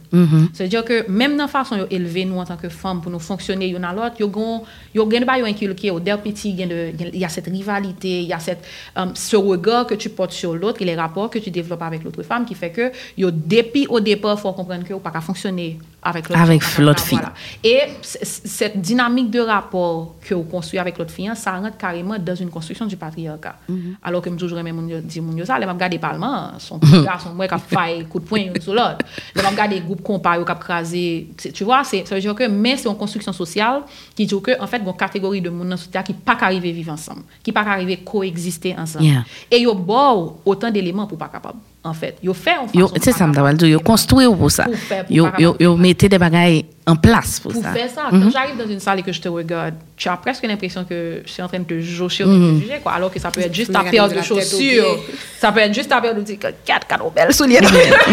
[0.53, 1.87] C'est-à-dire que même dans la façon de
[2.21, 5.27] motive nou an tanke fam pou nou fonksyone yon an lot, yo gen, yo gen
[5.29, 8.65] ba yo inkulke yo, der piti gen de, y a set rivalite, y a set,
[8.97, 12.05] um, se regard ke tu pote sur l'autre, y le rapport ke tu devlope avèk
[12.05, 15.23] l'autre fam, ki fè ke yo depi ou depa fò komprenne ke yo pa ka
[15.25, 15.73] fonksyone
[16.03, 16.95] avec l'autre Avec voilà.
[16.95, 17.19] fille.
[17.63, 22.35] Et cette dynamique de rapport que vous construisez avec l'autre fille, ça rentre carrément dans
[22.35, 23.57] une construction du patriarcat.
[24.03, 27.35] Alors que je toujours mon dire mon ça, les m'a regardé parlement, son petit garçon
[27.35, 28.99] moi qui a fait coup de poing sur l'autre.
[29.35, 32.49] Les m'a regardé groupe comparé qui a crasé, tu vois, c'est ça veut dire que
[32.49, 33.83] mais c'est une construction sociale
[34.15, 36.93] qui dit que en fait une catégorie de monde dans société qui pas arriver vivre
[36.93, 39.05] ensemble, qui pas arriver coexister ensemble.
[39.05, 39.25] Yeah.
[39.51, 42.17] Et yo bon autant d'éléments pour pas capable en fait.
[42.23, 43.31] Yo fait en façon c'est ça, capable.
[43.31, 44.67] m'dawal dire, yo construit pour ça.
[45.09, 45.57] Yo, yo, capable.
[45.61, 47.73] yo mettez des bagailles en place pour pour ça.
[47.73, 48.03] faire ça.
[48.11, 51.23] Quand j'arrive dans une salle et que je te regarde, tu as presque l'impression que
[51.25, 52.93] je suis en train de te ou de te juger, quoi.
[52.93, 54.99] Alors que ça peut être juste ta paire de chaussures.
[55.39, 57.61] Ça peut être juste ta paire de dire que quatre canaux belles souliers.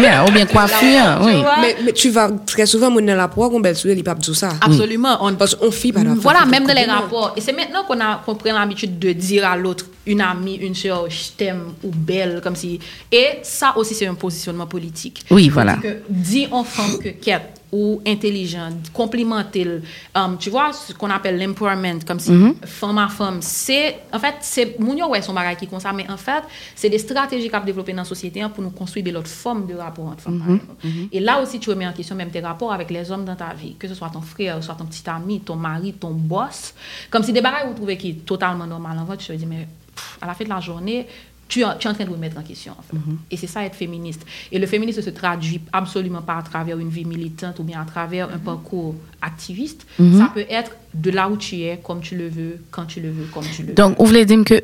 [0.00, 1.42] Yeah, ou bien coiffure, oui.
[1.60, 4.34] Mais, mais tu vas très souvent, mon la proie, qu'on belle soulier, il pas tout
[4.34, 4.50] ça.
[4.60, 5.16] Absolument.
[5.20, 7.32] On, Parce qu'on fille pas la voilà, même dans les rapports.
[7.36, 10.74] Et c'est maintenant qu'on a qu'on prend l'habitude de dire à l'autre, une amie, une
[10.74, 12.78] soeur, je t'aime ou belle, comme si.
[13.10, 15.24] Et ça aussi, c'est un positionnement politique.
[15.30, 15.76] Oui, voilà.
[15.76, 19.82] Que dis en femme que quête ou intelligent, complimenter,
[20.14, 22.32] um, tu vois, ce qu'on appelle l'empowerment, comme si
[22.64, 25.92] femme à femme, c'est, en fait, c'est, moun yo ouais son bagay qui comme ça,
[25.92, 26.42] mais en fait,
[26.74, 29.28] c'est des stratégies qu'on a développées dans la société hein, pour nous construire de l'autre
[29.28, 30.38] forme de rapport entre femmes.
[30.38, 31.08] par exemple.
[31.12, 33.52] Et là aussi, tu remets en question même tes rapports avec les hommes dans ta
[33.52, 36.74] vie, que ce soit ton frère, soit ton petit ami, ton mari, ton boss,
[37.10, 39.46] comme si des bagages vous trouvez qui est totalement normal en fait, tu te dis,
[39.46, 41.06] mais pff, à la fin de la journée,
[41.48, 42.72] tu, es- tu es en train de remettre en question.
[42.78, 42.96] En fait.
[43.30, 44.24] Et c'est ça être féministe.
[44.52, 47.84] Et le féminisme se traduit absolument pas à travers une vie militante ou bien à
[47.84, 49.86] travers un parcours activiste.
[50.18, 53.08] Ça peut être de là où tu es, comme tu le veux, quand tu le
[53.08, 53.74] veux, comme tu le veux.
[53.74, 54.62] Donc, vous voulez dire que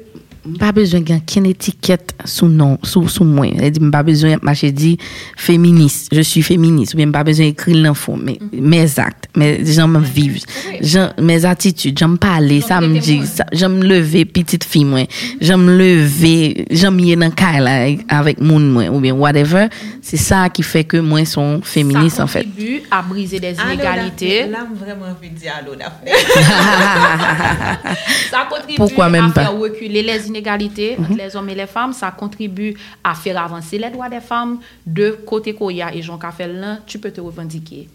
[0.58, 3.46] pas besoin de une étiquette sous nom, sous, sous moi.
[3.58, 4.98] Elle dit, pas besoin de marcher dit
[5.38, 9.98] féministe, je suis féministe, ou bien pas besoin d'écrire l'info, mais mes actes, mes, j'aime
[10.02, 10.40] vivre,
[10.82, 15.06] j'aime- mes attitudes, j'aime parler, ça me dit, ça- j'aime lever petite fille, moi,
[15.40, 19.68] j'aime lever, j'aime y aller dans le cas, là, avec moun, moi, ou bien whatever.
[20.02, 22.44] C'est ça qui fait que moi, sont féministe, ça en fait.
[22.44, 24.46] contribue à briser des Allô, inégalités.
[24.46, 26.10] Là, vraiment envie de dire allô, Daphné.
[28.30, 29.40] Ça contribue Pourquoi même à pas?
[29.42, 31.92] faire reculer les inégalités entre les hommes et les femmes.
[31.92, 34.58] Ça contribue à faire avancer les droits des femmes.
[34.86, 37.88] De côté Koya et Jean Cafel, là, tu peux te revendiquer.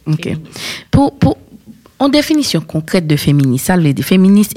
[0.91, 1.37] Pour, pour,
[1.99, 4.53] en définition concrète de féministe, ça veut dire féministe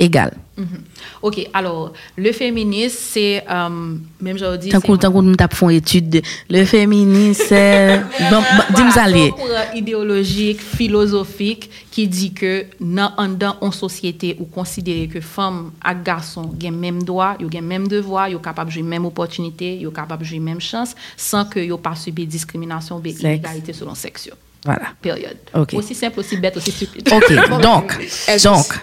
[0.56, 0.66] égal.
[0.66, 0.82] Mhm.
[1.22, 5.54] Ok, alors, le féminisme, c'est, euh, même je dis, Tant qu'on tant qu'on nous tape
[5.54, 7.98] font étude de le féminisme, c'est
[8.30, 9.28] bon, bon, dis-moi ça lié.
[9.28, 16.04] un courant idéologique, philosophique, qui dit que dans une société où considérer que femme et
[16.04, 19.76] garçon ont même droit, ils ont même devoir, ils sont capables de jouer même opportunité,
[19.76, 23.72] ils sont capables de jouer même chance, sans que ils pas subi discrimination ou inégalité
[23.72, 24.30] selon sexe.
[24.64, 24.92] Voilà.
[25.00, 25.36] Période.
[25.54, 25.74] Ok.
[25.74, 27.08] Aussi simple, aussi bête, aussi stupide.
[27.12, 27.98] OK, donc
[28.42, 28.82] donc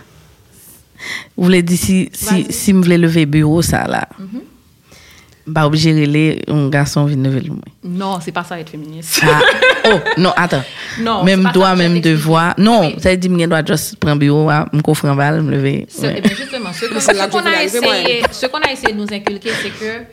[1.38, 4.07] vous voulez dire si si si vous voulez lever bureau ça là.
[5.47, 7.63] Bah obligé de les un garçon vient lever le moi.
[7.83, 9.21] Non, c'est pas ça être féministe.
[9.23, 9.39] Ah,
[9.88, 10.63] oh, non, attends.
[10.99, 12.53] Non, même droit, même devoir.
[12.59, 12.95] Non, Oui.
[12.99, 15.88] ça veut dire que je dois juste prendre bureau, me coffre en balle, me lever.
[15.89, 16.21] Ce- ouais.
[16.23, 20.03] eh justement, ce qu'on a, essayé- ce qu'on a essayé de nous inculquer, c'est que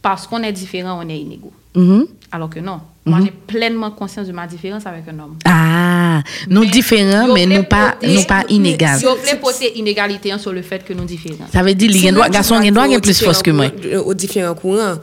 [0.00, 1.52] parce qu'on est différent, on est inégaux.
[1.74, 2.06] Mhm.
[2.32, 2.80] Alors que non.
[3.06, 5.36] Moi, j'ai pleinement conscience de ma différence avec un homme.
[5.46, 8.98] Ah, nous Mais différents, mais voulez nous pas, nous pas inégales.
[8.98, 11.46] Si on voulait porter inégalité hein, sur le fait que nous différents.
[11.50, 13.00] Ça veut dire, les C'est doit, là que garçon, tu il doit vas avoir aux
[13.00, 13.68] plus force que moi.
[13.70, 14.96] différents courants, Aux différents courants.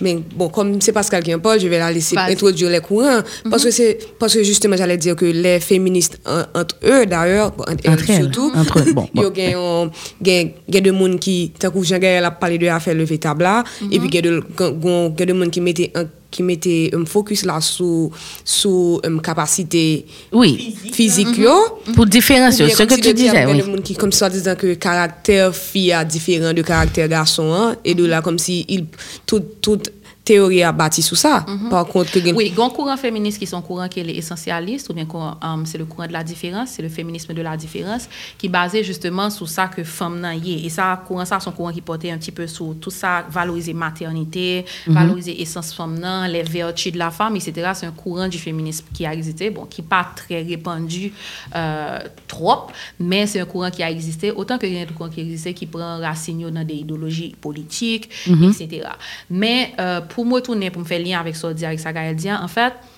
[0.00, 2.32] Mais bon, comme c'est Pascal qui en parle, je vais la laisser Vas-y.
[2.32, 3.20] introduire les courants.
[3.48, 7.52] Parce que c'est, parce que justement, j'allais dire que les féministes, en- entre eux d'ailleurs,
[7.56, 9.34] entre, Entre elles, surtout, entre eux, bon, il y a bon.
[9.36, 9.90] gen-
[10.24, 13.62] gen- gen de monde qui, tant que Jean-Gaël a parlé de affaire lever table là,
[13.92, 16.02] et puis il y a de, gen- gen de monde qui mettait en
[16.34, 18.10] qui mettait un focus là sur
[18.44, 21.54] sur une capacité Oui, physique yo.
[21.94, 23.60] pour différencier ce que tu disais, oui.
[23.60, 27.76] a gens qui comme ça disant que caractère fille est différent de caractère garçon hein,
[27.84, 28.86] et de là comme si il
[29.24, 29.92] toute toute
[30.24, 31.44] théorie a bâti sur ça.
[31.70, 34.00] Par contre, que gen- Oui, il y a un courant féministe qui sont courant qui
[34.00, 35.06] est essentialiste, ou bien
[35.42, 38.08] um, c'est le courant de la différence, c'est le féminisme de la différence,
[38.38, 40.66] qui est basé justement sur ça que femme nan y est.
[40.66, 43.74] Et ça, courant ça, son courant qui portait un petit peu sur tout ça, valoriser
[43.74, 47.72] maternité, valoriser essence femme nan, les vertus de la femme, etc.
[47.74, 51.12] C'est un courant du féminisme qui a existé, bon, qui n'est pas très répandu
[51.54, 52.66] euh, trop,
[52.98, 55.52] mais c'est un courant qui a existé, autant que y a un courant qui existait
[55.54, 58.08] qui prend racine dans des idéologies politiques,
[58.50, 58.88] etc.
[59.30, 62.14] Mais euh, pou mwen tounen pou mwen fè liyan avèk so di avèk sa gaya
[62.14, 62.94] diyan, an en fèt, fait,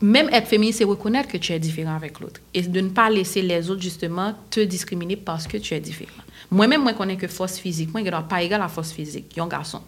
[0.00, 2.42] mèm et fèmini se rekonèt ke tu è diferent avèk loutre.
[2.54, 6.22] E de n pa lese les ot justement te diskrimine paske tu è diferent.
[6.50, 9.34] Mwen mèm mwen konen ke fòs fizik, mwen gen do pa egal a fòs fizik,
[9.36, 9.82] yon gason.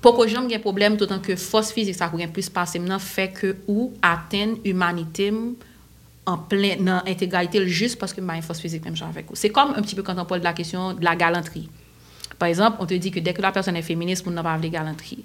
[0.00, 3.26] Poko jom gen problem toutan ke fòs fizik sa kou gen plus pasem nan fè
[3.34, 5.42] ke ou aten humanite m
[6.30, 9.40] an plen nan integralite l jist paske mwen fòs fizik mèm jan avèk ou.
[9.40, 11.66] Se kom un pti peu kantan pou la kesyon de la galantri.
[12.38, 14.70] Par exemple, on te di ke dek la person e feminist moun nan pa avle
[14.72, 15.18] galantri.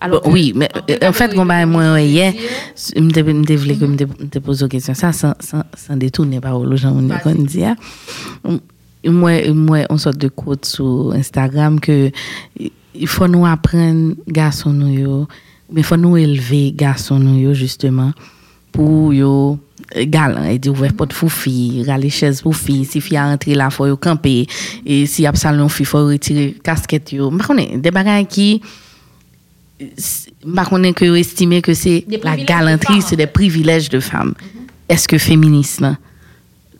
[0.00, 0.68] Alors Bon, oui, mais
[1.02, 2.32] en fait, catégorie moi, hier,
[2.76, 4.94] je me voulais que me te pose une question.
[4.94, 7.64] Ça, sans, sans, sans détourner par aux gens, on dit.
[7.64, 7.76] hein.
[9.04, 12.10] Moi, moi, on sort de quote sur Instagram que
[12.94, 15.28] il faut nous apprendre, garçons, nous, yo,
[15.72, 18.12] mais il faut nous élever, garçons, nous, yo, justement,
[18.72, 19.58] pour yo,
[19.96, 23.54] galant, et dire, ouvert porte pour fille, râler chaise pour fille, si fille a rentré
[23.54, 24.46] là, faut yo camper,
[24.84, 27.30] et si y a salon fille, faut retirer casquette, yo.
[27.30, 28.60] Je connais des bagages qui,
[30.54, 34.34] par contre, que vous estimez que c'est la de galanterie, c'est des privilèges de femmes.
[34.88, 35.96] Est-ce que féministe, là,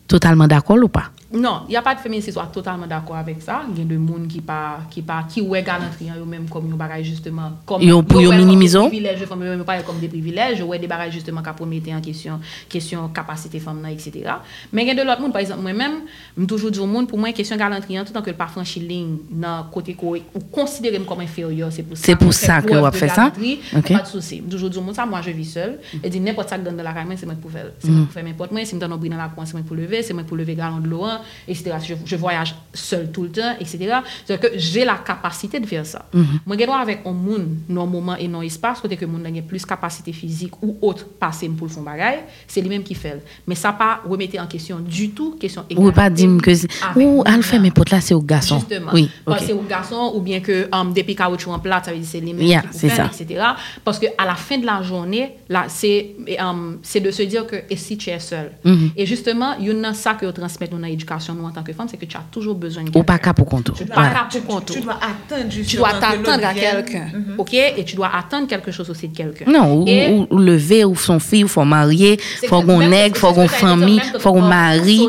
[0.09, 1.11] totalement d'accord ou pas?
[1.33, 3.63] Non, il n'y a pas de féministes qui soient totalement d'accord avec ça.
[3.73, 6.69] Il y a des gens qui pas qui pas qui ouais galanterie eux même comme
[6.69, 8.79] yo bagage justement comme Yo pour yo minimiser?
[8.79, 12.41] privilèges femmes même pas comme des privilèges, ouais des bagages justement qui promettent en question
[12.69, 14.33] question capacité femme etc.
[14.73, 16.01] Mais il y a de l'autre monde par exemple moi-même,
[16.37, 18.49] me toujours dire au monde pour moi question galanterie en tout temps que le pas
[18.49, 22.03] franchi ligne dans côté ou considérer comme inférieur, c'est pour ça.
[22.05, 23.31] C'est pour ça que on fait ça?
[23.31, 24.43] Pas de souci.
[24.43, 26.93] Toujours dire au monde ça moi je vis seul et dit n'importe ça dans la
[26.93, 27.67] caille c'est moi pour faire.
[27.79, 29.55] C'est moi pour faire n'importe moi, si me donne un brin dans la coin, c'est
[29.55, 31.07] moi pour lever, c'est moi pour lever galon de l'eau,
[31.49, 31.73] etc.
[31.83, 33.79] Je, je voyage seul tout le temps, etc.
[34.25, 36.07] C'est-à-dire que j'ai la capacité de faire ça.
[36.47, 39.27] Moi, je dois avec un monde, non moment et non espace, côté que le monde
[39.27, 43.23] a plus capacité physique ou autre passer pour le fond bagaille, c'est lui-même qui fait.
[43.47, 46.51] Mais ça pas remettre en question du tout, question Ou pas dire que
[46.99, 48.59] Ou elle fait mes potes là, c'est au garçon.
[48.59, 48.91] Justement.
[48.93, 49.47] Oui, Parce ok.
[49.47, 52.09] que c'est au garçon ou bien que um, depuis caoutchouc en plate, ça veut dire
[52.11, 53.23] c'est les mêmes Yeah, qui faire, ça.
[53.23, 53.45] etc.
[53.85, 57.57] Parce que à la fin de la journée, là, c'est um, de se dire que
[57.69, 58.51] et si tu es seul?
[58.65, 58.91] Mhm.
[58.97, 61.73] Et justement, il y a ça que vous transmettez dans l'éducation nous en tant que
[61.73, 63.73] femme, c'est que tu as toujours besoin de Ou pas cas pour compte.
[63.75, 64.11] Tu dois Voilà.
[64.11, 64.67] pas pour compte.
[64.73, 67.07] Tu dois attendre Tu justement dois que t'attendre à quelqu'un,
[67.39, 67.55] ok?
[67.55, 69.51] Et tu dois attendre quelque chose aussi de quelqu'un.
[69.51, 72.19] Non, ou, Et- ou, ou lever, ou son fille, ou faut marier,
[72.49, 74.43] faut qu'on aigle, faut qu'on famille, faut qu'on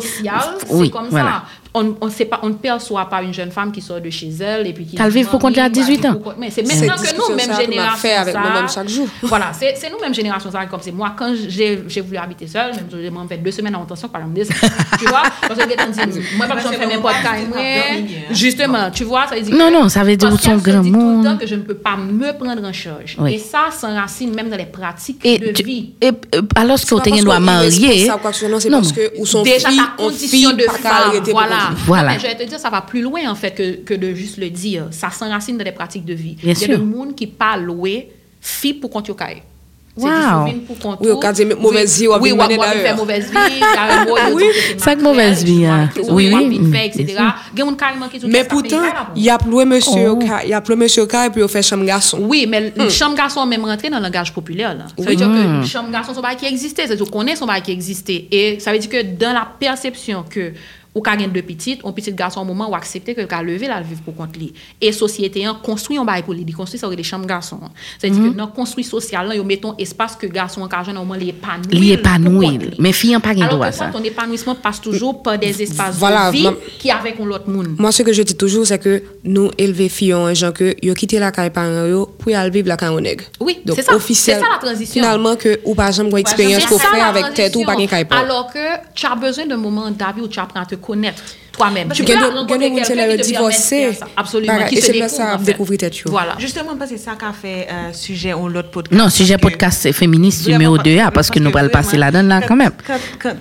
[0.01, 0.33] social,
[0.69, 1.29] Oui, comme voilà.
[1.29, 1.43] ça.
[1.73, 4.29] On, on, sait pas, on ne perçoit pas une jeune femme qui sort de chez
[4.41, 4.97] elle et puis qui.
[4.97, 6.19] Qu'elle vive pour compter à 18 ans.
[6.37, 7.97] Mais c'est maintenant que nous, même génération.
[7.97, 9.07] fait avec ça- moi-même chaque jour.
[9.23, 12.87] Voilà, c'est nous, même génération, ça, comme c'est moi, quand j'ai voulu habiter seule, même
[12.91, 14.45] j'ai fait deux semaines en intention, par exemple, des-
[14.99, 19.03] tu vois, parce que dit, moi, pas besoin de faire père, c'était pas Justement, tu
[19.05, 19.55] vois, ça veut dire.
[19.55, 21.23] Non, que- non, ça veut dire parce son grand dit tout le monde.
[21.25, 23.17] temps que je ne peux pas me prendre en charge.
[23.29, 25.91] Et ça s'enracine même dans les pratiques Et, de vie.
[26.01, 30.51] et, euh, alors que que ce soit, non, parce que ou son déjà fille, condition
[30.51, 31.39] de femme, pour
[31.85, 32.11] voilà.
[32.13, 34.37] Mais je vais te dire, ça va plus loin en fait que, que de juste
[34.37, 34.87] le dire.
[34.91, 36.35] Ça s'enracine dans les pratiques de vie.
[36.35, 36.77] Bien Il y a sûr.
[36.79, 39.43] des monde qui pas loué fille pour compte au cahier.
[39.97, 40.45] C'est Wow.
[41.01, 43.37] Oui, au cas de mauvaise vie, ou oui, ou faire mauvaise vie,
[44.33, 44.45] Oui,
[44.77, 45.67] ça que mauvaise vie.
[46.09, 47.17] Oui, oui, fait, etc.
[47.17, 48.77] gens Mais pourtant,
[49.15, 50.19] il y a plus monsieur, Oh.
[50.43, 52.19] il y a plus monsieur et puis on fait chambre garçon.
[52.21, 52.89] Oui, mais Hmm.
[52.89, 54.75] chambre garçon a même rentré dans le langage populaire.
[54.75, 54.85] Là.
[54.97, 56.87] Ça veut dire que le chambre garçon, c'est pas qui existait.
[56.87, 58.27] C'est-à-dire qu'on connaît son bail qui existait.
[58.31, 60.53] Et ça veut dire que dans la perception que
[60.91, 63.69] Ou ka gen de pitit, ou pitit gason mouman ou aksepte ke ou ka leve
[63.71, 64.49] la viv pou kont li.
[64.75, 67.61] E sosyete yon konstruy yon bay pou li, di konstruy sa ou de chanm gason.
[67.95, 70.97] Se di ke nan konstruy sosyal lan, yo meton espas ke gason an ka jen
[70.99, 71.77] nan mouman li epanouil.
[71.79, 73.87] Li epanouil, men fiyan pa gen do a sa.
[73.87, 76.53] Alors ke kont, on epanouisman passe toujou pa des espas voilà, de vi ma...
[76.83, 77.71] ki ave kon lot moun.
[77.79, 81.23] Mwen se ke je ti toujou se ke nou elve fiyan jan ke yo kite
[81.23, 83.23] la kay panan yo pou yal viv la kan yon neg.
[83.39, 84.99] Oui, se sa, se sa la transisyon.
[84.99, 88.03] Finalman ke ou pa jen mwen eksperyans ko fre avèk tèt ou pa gen kay
[88.03, 88.27] panan.
[88.27, 88.59] Alors ke
[90.81, 91.87] connaître toi-même.
[91.89, 92.31] Parce Tu que peux de- de-
[93.07, 93.23] de- le de
[93.93, 94.07] ça.
[94.17, 94.53] Absolument.
[94.53, 95.43] Pareil, Qui et se c'est ça, fait.
[95.45, 95.93] découvrir tête.
[96.05, 96.35] Voilà.
[96.39, 99.01] Justement, parce que c'est ça qu'a fait euh, sujet ou l'autre podcast.
[99.01, 101.97] Non, sujet Parce que- podcast c'est féministe numéro Vraiment, 2 parce que nous allons passer
[101.97, 102.71] là-dedans là quand même.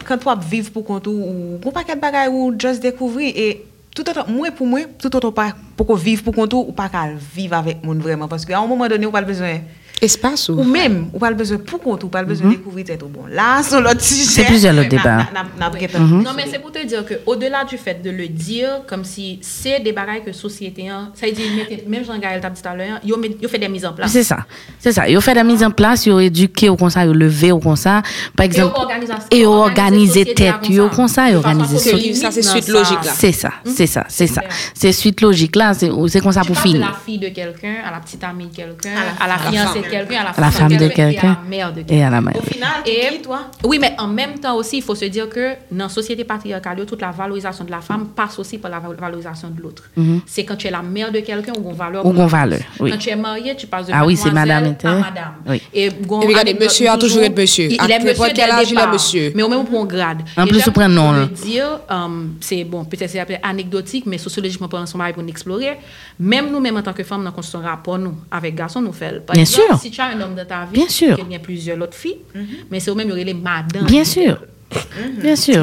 [0.07, 3.65] Quand, toi vivre pour compte ou ou ou pas quel bagay ou juste découvrir et
[3.95, 6.89] tout autant moi pour moi tout autant pas pour qu'on vive pour compte ou pas
[7.35, 9.59] vivre avec monde vraiment parce qu'à un moment donné on pas besoin
[10.01, 13.03] Espace Ou ou même, ou pas besoin pour compte, ou pas besoin de découvrir tête
[13.03, 13.27] au bon.
[13.31, 14.25] Là, sur l'autre sujet.
[14.25, 15.03] C'est plusieurs autres na- débats.
[15.03, 15.27] na-
[15.59, 18.29] na- na- na- Non, mais c'est pour te dire que au-delà du fait de le
[18.29, 22.41] dire, comme si c'est des bagailles que société, hein, ça veut dire, mettez- même Jean-Gaël
[22.41, 24.11] t'a dit tout à l'heure, ils ont mis- ils ont fait des mises en place.
[24.11, 24.39] C'est ça.
[24.79, 25.09] C'est ça.
[25.09, 27.53] Ils ont fait la mise en place, ils ont éduqué au conseil, ils ont levé
[27.53, 28.01] au conseil.
[28.37, 31.77] Par exemple, organisé- et ils ont organisé à tête, ils ont conseil, ils ont organisé
[31.77, 33.13] à ça, c'est suite ça- logique, là.
[33.15, 34.43] C'est ça, c'est ça, c'est ça.
[34.75, 36.81] C'est suite logique là, c'est c'est comme ça pour finir.
[36.81, 39.87] la fille de quelqu'un à la petite amie de quelqu'un, À à la fiancée de
[39.91, 41.95] quelqu'un, à la, À la femme de et à quelqu'un la mère de quelqu'un.
[41.95, 42.37] et à la mère.
[42.37, 43.41] Au final, Et- toi?
[43.65, 46.85] Oui, mais en même temps aussi, il faut se dire que dans la société patriarcale,
[46.87, 49.85] toute la valorisation de la femme passe aussi par la val- valorisation de l'autre.
[50.27, 52.05] C'est quand tu es la mère de quelqu'un ou qu'on valeur.
[52.07, 52.91] Ou qu'on valeur, oui.
[52.91, 55.35] Quand tu es marié, tu passes de Ah oui, c'est madame à madame.
[55.49, 55.63] Oui.
[55.75, 57.69] Et, Et regardez, monsieur a toujours été monsieur.
[57.71, 59.33] Il, À il est monsieur quel âge, il est monsieur?
[59.35, 60.23] Mais au même pour grade.
[60.37, 64.87] En plus, tu prends nom, dire, euh, c'est bon, peut-être c'est anecdotique, mais sociologiquement parlant,
[64.87, 65.79] son mari pour nous explorer.
[66.19, 68.93] Même nous, même en tant que femmes, dans construisons un rapport, nous, avec garçons, nous
[68.93, 69.21] faisons.
[69.33, 69.63] Bien sûr.
[69.81, 71.17] si tu as un homme dans ta vie, bien sûr.
[71.17, 72.47] qu'il y a plusieurs autres filles, mm -hmm.
[72.71, 73.87] mais c'est au même, il y aurait les madames.
[73.87, 74.37] Bien sûr.
[74.37, 75.21] Mm -hmm.
[75.23, 75.61] Bien sûr.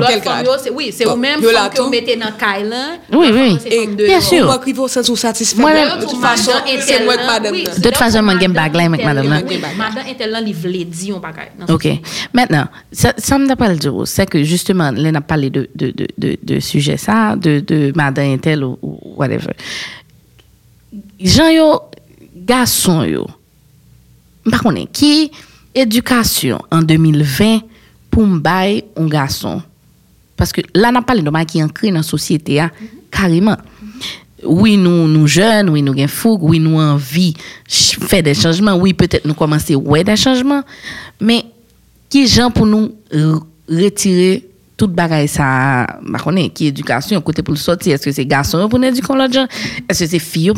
[0.77, 2.99] oui, c'est au même que vous mettez dans Kailan.
[3.19, 3.58] Oui, oui.
[3.75, 4.45] Et bien sûr.
[4.45, 5.62] Moi, qui vous sens satisfait.
[5.62, 6.51] Moi, de toute façon,
[6.88, 7.56] c'est moi madame.
[7.56, 9.27] De toute façon, moi, je bague avec madame.
[9.77, 11.51] Madame est tellement livrée, dit on bague.
[11.75, 11.86] OK.
[12.34, 16.06] Maintenant, ça me pas le dire, c'est que justement, on a parlé de, de, de,
[16.23, 18.77] de, de sujet ça, de, de madame est ou,
[19.19, 19.53] whatever.
[21.19, 21.82] Jean yo,
[22.36, 23.25] garçon yo,
[24.51, 25.31] par contre, qui
[25.73, 27.60] éducation en 2020
[28.10, 29.62] pour m'baye un garçon?
[30.36, 32.63] Parce que là, on a parlé de ma qui ancré dans la société,
[33.12, 33.57] carrément.
[34.43, 38.36] Oui, nous, nous jeunes, oui, nous avons fougue, oui, nous avons envie de faire des
[38.36, 40.62] changements, oui, peut-être nous commencer à ouais des changements,
[41.19, 41.43] mais
[42.07, 42.93] qui gens pour nous
[43.67, 48.27] retirer toute bagaille ça, bah, connaît, qui éducation, côté pour le sortir, est-ce que c'est
[48.27, 49.47] garçon pour nous éduquer l'autre gens,
[49.89, 50.51] est-ce que c'est fille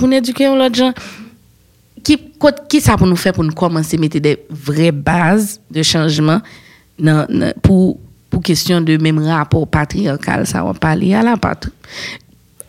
[2.10, 2.20] qui,
[2.68, 6.42] qui ça pour nous faire pour nous commencer à mettre des vraies bases de changement
[7.62, 11.72] pour, pour question de même rapport patriarcal, ça va parler à la patrie.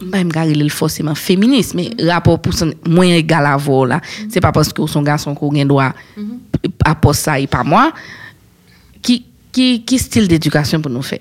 [0.03, 4.01] Même gars, il est forcément féministe, mais rapport pour son moins égal à vous là,
[4.29, 5.93] c'est pas parce que son garçon qu'on a droit
[6.85, 7.93] à poste ça et pas moi.
[9.03, 11.21] Qui, qui, qui style d'éducation pour nous faire?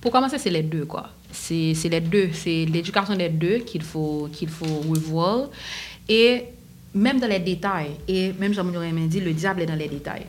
[0.00, 1.10] Pour commencer, c'est les deux, quoi.
[1.32, 2.30] C'est c'est les deux.
[2.32, 5.48] C'est l'éducation des deux qu'il faut, qu'il faut revoir.
[6.08, 6.44] Et
[6.96, 10.26] même dans les détails, et même j'aurais même dit, le diable est dans les détails.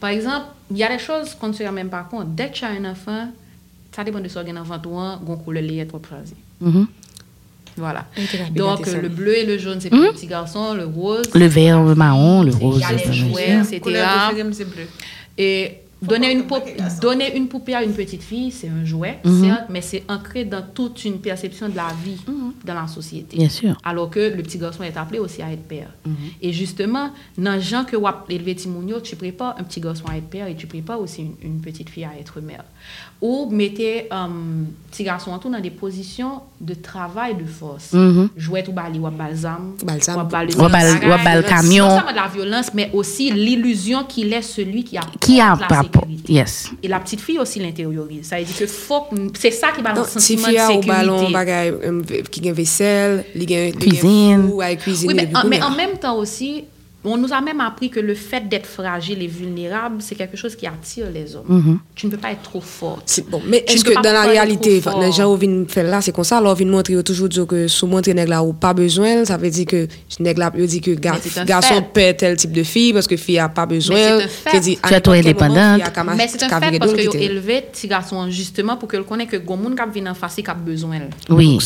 [0.00, 2.34] Par exemple, il y a des choses qu'on ne se rend même pas compte.
[2.34, 3.28] Dès que tu as un enfant,
[3.94, 6.34] ça dépend de ce qu'il y a enfant, toi, gon couleur lait trop choisi.
[6.60, 6.86] Mhm.
[7.76, 8.06] Voilà.
[8.54, 10.74] Donc, le bleu et le jaune, c'est pour les petits garçons.
[10.74, 12.80] Le rose, Le vert, le marron, le il rose.
[12.80, 13.80] y a les ça, jouets, etc.
[15.38, 16.98] Et donner une, pou- pas manquer ça.
[17.00, 19.44] donner une poupée à une petite fille, c'est un jouet, Mhm.
[19.44, 22.20] certes, mais c'est ancré dans toute une perception de la vie
[22.64, 23.36] dans la société.
[23.36, 23.76] Bien sûr.
[23.84, 25.90] Alors que le petit garçon est appelé aussi à être père.
[26.42, 30.16] Et justement, dans les gens que vous élevé Timounio, tu prépares un petit garçon à
[30.16, 32.64] être père et tu prépares aussi une, une petite fille à être mère.
[33.20, 34.30] Ou mettez un
[34.90, 37.92] petit garçon en tout dans des positions de travail de force.
[37.92, 38.30] Mhm.
[38.36, 40.20] Jouer tout bali, ou balsam, Balsam.
[40.20, 41.86] ou bal- Ou bal- ou bal camion.
[41.88, 45.56] Non seulement de la violence, mais aussi l'illusion qu'il est celui qui a Qui a
[45.92, 46.32] sécurité.
[46.32, 46.70] Yes.
[46.82, 48.26] Et la petite fille aussi l'intériorise.
[48.28, 49.06] Ça veut dire que faut,
[49.38, 50.86] c'est ça qui va le si sentiment de sécurité.
[50.86, 54.50] ballon, bagay, euh, qui a vaisselle, li gen Cuisine.
[54.52, 56.64] Oui, mais, en, mais en même temps aussi,
[57.04, 60.54] on nous a même appris que le fait d'être fragile et vulnérable, c'est quelque chose
[60.54, 61.44] qui attire les hommes.
[61.48, 61.78] Mhm.
[61.94, 63.04] Tu ne peux pas être trop forte.
[63.06, 65.00] C'est bon, mais est-ce que dans la réalité, fort.
[65.00, 67.46] les gens qui viennent faire là, c'est comme ça, alors ils viennent montrer toujours dire
[67.46, 69.88] que sous montrer nèg là ou pas besoin, ça veut dire que
[70.20, 73.38] nèg là il dit que gar- garçon perd tel type de fille parce que fille
[73.38, 74.50] a pas besoin, Mais c'est un fait.
[74.50, 75.80] qui dit Tu es trop indépendante.
[76.16, 79.28] Mais c'est un fait parce que yo élevé petit garçon justement pour que le connaisse
[79.28, 80.98] que gon moun k'ap vinn en face qui a besoin.
[81.30, 81.58] Oui.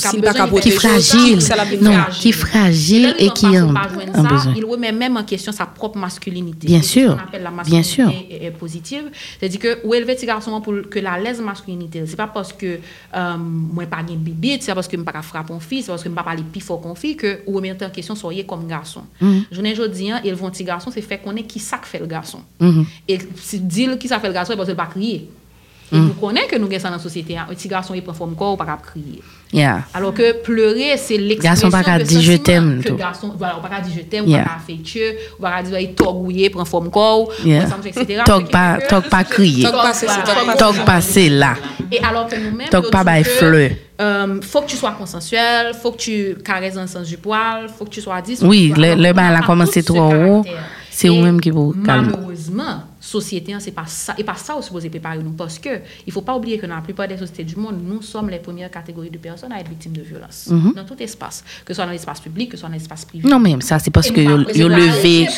[0.62, 1.38] Qui fragile.
[1.38, 2.20] qui Non, fragile.
[2.20, 4.54] qui fragile Et qui a besoin.
[4.56, 6.66] il remet même en question sa propre masculinité.
[6.66, 7.16] Bien ce sûr.
[7.16, 8.04] qu'on appelle la Bien sûr.
[8.06, 9.04] masculinité est- est positive?
[9.38, 12.78] C'est-à-dire que ou élever petit garçon pour que la laisse masculinité, c'est pas parce que
[13.14, 16.02] euh, moi pas gain bibite, c'est parce que me pas frapper un fils, c'est parce
[16.02, 18.66] que me pas parler plus fort qu'on fille que ou remettre en question soyez comme
[18.66, 19.02] garçon.
[19.20, 19.44] Mhm.
[19.50, 21.98] Je n'ai jodi hein, ils vont petit garçon, c'est fait qu'on est qui ça fait
[21.98, 22.40] le garçon.
[22.60, 22.84] Mhm.
[23.08, 25.30] Et si dire qui ça fait le garçon, c'est parce qu'il pas crier.
[25.92, 27.36] Et nous connaissons que nous ça dans la société.
[27.36, 27.46] hein.
[27.48, 29.20] Un petit garçon, il prend forme corps, pas capable crier.
[29.54, 29.82] Yeah.
[29.94, 32.96] Alors que pleurer, c'est Garçon l'expression pas qu'à de dire je t'aime, que tout.
[32.96, 34.40] garçon, voilà, on pas dire je t'aime, Yeah.
[34.42, 37.66] on pas affectueux, on pas dire il torgouillé, prend forme corps, Yeah.
[37.86, 38.22] etc.
[38.26, 39.62] Talk pas, talk pas crier.
[39.62, 40.12] Talk pas, c'est pas-
[40.84, 41.54] pas, là.
[41.92, 43.70] Et alors que nous-mêmes, nous pas disons by que, fleur.
[44.00, 47.68] euh, faut que tu sois consensuel, faut que tu caresses dans le sens du poil,
[47.68, 48.48] faut que tu sois discret.
[48.48, 50.44] Oui, le- le on bal a pas commencé trop haut,
[50.90, 52.08] c'est vous-même qui vous calmez.
[52.12, 55.80] Malheureusement, société, hein, c'est pas ça, et pas ça où supposé préparer nous, parce que
[56.06, 58.38] il faut pas oublier que dans la plupart des sociétés du monde, nous sommes les
[58.38, 61.84] premières catégories de personnes à être victimes de violence, dans tout espace, que ce soit
[61.84, 63.28] dans l'espace public, que ce soit dans l'espace privé.
[63.28, 65.28] Non, mais ça, c'est parce Et que mais levé,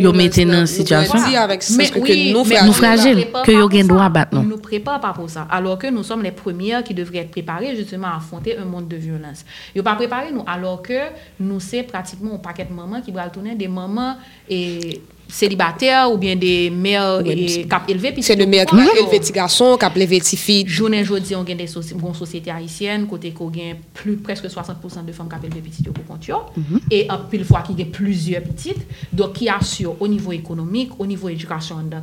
[0.00, 1.18] yo mettez dans une situation.
[1.20, 2.66] Mais parce que oui, nous fragiles.
[2.66, 3.88] Nous fragiles, prépare que gen ça.
[3.88, 4.38] droit battre.
[4.38, 5.46] On nous prépare pas pour ça.
[5.50, 8.88] Alors que nous sommes les premières qui devraient être préparées justement à affronter un monde
[8.88, 9.44] de violence.
[9.74, 10.98] Ils pas préparé nous, alors que
[11.38, 14.16] nous c'est pratiquement un paquet de mamans qui va tourner des mamans
[14.48, 15.02] et
[15.32, 18.14] célibataires ou bien des mères oui, cap élevées.
[18.20, 20.64] C'est de mères qui élevées petits garçons, qui élevées petites filles.
[20.68, 25.12] Journée aujourd'hui, on a des bon, sociétés haïtiennes, côté qu'on a plus presque 60% de
[25.12, 26.28] femmes qui élevées petites au compte.
[26.56, 26.80] Mhm.
[26.90, 31.06] Et en pile fois qui a plusieurs petites, donc qui assure au niveau économique, au
[31.06, 32.02] niveau éducation dans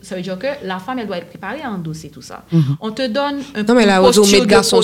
[0.00, 2.44] ça veut dire que la femme elle doit être préparée à endosser tout ça.
[2.50, 2.76] Mhm.
[2.80, 4.80] On te donne un non, mais là, posture de garçon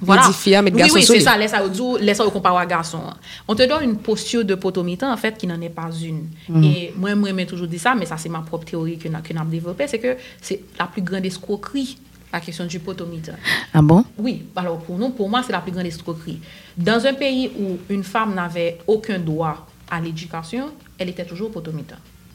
[0.00, 0.26] Voilà.
[0.26, 2.30] dit fille, mais oui, garçon oui, sous c'est ça, laisse ça au laisse ça au
[2.30, 3.00] comparé à garçon.
[3.46, 6.26] On te donne une posture de potomitan, en fait, qui n'en est pas une.
[6.64, 9.16] Et moi, moi, j'ai toujours dit ça, mais ça, c'est ma propre théorie que nous
[9.16, 11.98] avons développée, c'est que c'est la plus grande escroquerie,
[12.32, 13.34] la question du potomitan.
[13.72, 14.04] Ah bon?
[14.18, 16.40] Oui, alors pour nous, pour moi, c'est la plus grande escroquerie.
[16.76, 21.52] Dans un pays où une femme n'avait aucun droit à l'éducation, elle était toujours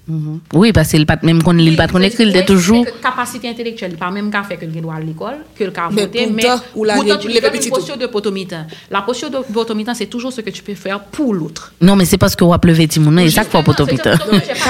[0.10, 0.14] potomitan.
[0.14, 0.40] Mhm.
[0.54, 2.86] Oui, parce que le pat, même quand il pas qu'on écrit, il était Oui, toujours.
[3.02, 6.02] Capacité intellectuelle, pas même qu'à faire que le droit à l'école, que le cas Mais
[6.04, 6.44] voter, mais
[6.76, 6.96] ou la
[7.70, 8.66] posture de potomitan.
[8.90, 11.74] La posture de potomitan, c'est toujours ce que tu peux faire pour l'autre.
[11.82, 14.12] Non, mais c'est parce que on a levé Timon, et chaque fois pour t'occuper.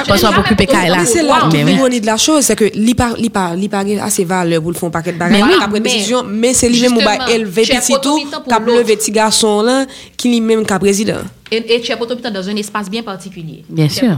[0.08, 0.98] Parce qu'on a occupé Kaila.
[1.00, 3.86] Mais c'est là l'ironie de la chose, c'est que li pa, li pa, li pa
[3.86, 7.00] gen assez valeur pour le fond paquet de oui, après mais- décision, mais c'est lui-même
[7.00, 8.80] Justement, élevé petit tout, potomitan pour qui a l'autre.
[8.80, 9.86] levé petit garçon là,
[10.18, 11.22] qui lui-même qui président.
[11.52, 13.64] Et, et tu es potomitan dans un espace bien particulier.
[13.68, 14.18] Bien Tu es sûr.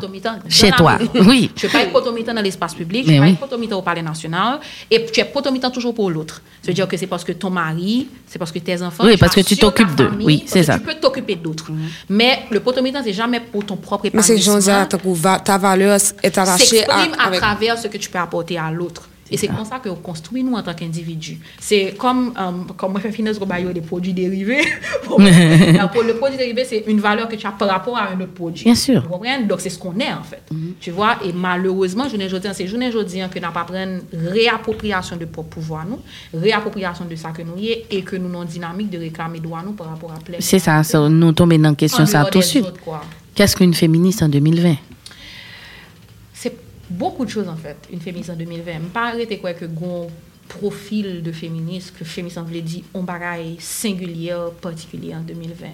[0.49, 0.97] Chez toi.
[0.97, 1.29] maison.
[1.29, 1.49] Oui.
[1.55, 3.34] Tu ne peux pas être potomitan dans l'espace public, tu Mais ne peux pas oui.
[3.34, 4.59] être potomitan au palais national,
[4.89, 6.41] et tu es potomitan toujours pour l'autre.
[6.61, 9.03] Ça veut dire que c'est parce que ton mari, c'est parce que tes enfants.
[9.05, 10.11] Oui, parce que tu t'occupes d'eux.
[10.21, 10.77] Oui, c'est ça.
[10.77, 11.71] Tu peux t'occuper d'autres.
[12.09, 14.86] Mais le potomitan, c'est jamais pour ton propre Mais c'est épanouissement.
[14.86, 17.39] Que va- ta valeur est s'exprime à, à, avec...
[17.39, 19.07] travers ce que tu peux apporter à l'autre.
[19.32, 21.39] Et c'est comme ça qu'on construit nous en tant qu'individu.
[21.59, 24.61] C'est comme, euh, comme moi, je fais baillot des produits dérivés.
[25.05, 28.34] Pour- le produit dérivé, c'est une valeur que tu as par rapport à un autre
[28.34, 28.65] produit.
[28.65, 29.01] Bien sûr.
[29.47, 30.41] Donc, c'est ce qu'on est, en fait.
[30.79, 31.17] Tu vois?
[31.23, 35.86] Et malheureusement, journée aujourd'hui, c'est journée aujourd'hui que n'a pas prendre réappropriation de propre pouvoir,
[35.86, 35.99] nous,
[36.38, 39.39] réappropriation de ça que nous y est, et que nous avons une dynamique de réclamer
[39.39, 40.38] droit, nous, par rapport à plein.
[40.39, 42.65] C'est ça, ça, nous tombons dans la question En ça tout de suite.
[43.34, 44.75] Qu'est-ce qu'une féministe en 2020?
[46.91, 48.71] Beaucoup de choses en fait, une féministe en 2020.
[48.73, 50.09] Je ne pas arrêter quoi que gon
[50.47, 55.67] profil de féministe, que féministe en voulait dire, on bagaille singulière, particulier en 2020.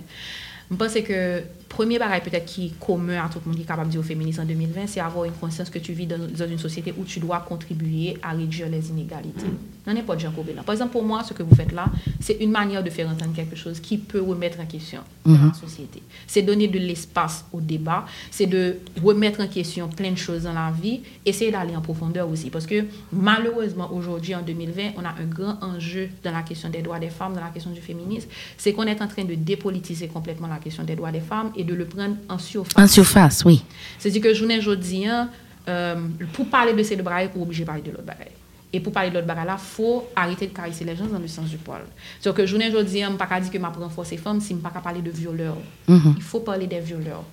[0.70, 3.66] Je pense que premier bagaille peut-être qui est commun à tout le monde qui est
[3.66, 6.18] capable de dire aux féministes en 2020, c'est avoir une conscience que tu vis dans,
[6.18, 9.46] dans une société où tu dois contribuer à réduire les inégalités.
[9.88, 10.64] Non, n'importe Jean là.
[10.64, 11.86] Par exemple, pour moi, ce que vous faites là,
[12.20, 16.04] c'est une manière de faire entendre quelque chose qui peut remettre en question la société.
[16.26, 20.54] C'est donner de l'espace au débat, c'est de remettre en question plein de choses dans
[20.54, 22.50] la vie, essayer d'aller en profondeur aussi.
[22.50, 26.82] Parce que malheureusement, aujourd'hui, en 2020, on a un grand enjeu dans la question des
[26.82, 30.08] droits des femmes, dans la question du féminisme, c'est qu'on est en train de dépolitiser
[30.08, 32.84] complètement la question des droits des femmes et de le prendre en surface.
[32.84, 33.64] En surface, oui.
[33.98, 35.30] C'est-à-dire que journée aujourd'hui, hein,
[35.68, 35.96] euh,
[36.34, 38.32] pour parler de ces deux bagailles, pour obligé de parler de l'autre bagaille.
[38.72, 41.28] Et pour parler de l'autre bagaille là, faut arrêter de caresser les gens dans le
[41.28, 41.82] sens du poil.
[42.20, 44.56] C'est-à-dire que journée aujourd'hui, je ne pas dire que ma renforcer les femmes si je
[44.56, 45.58] ne pas parler de violeurs.
[45.88, 47.24] Il faut parler des violeurs.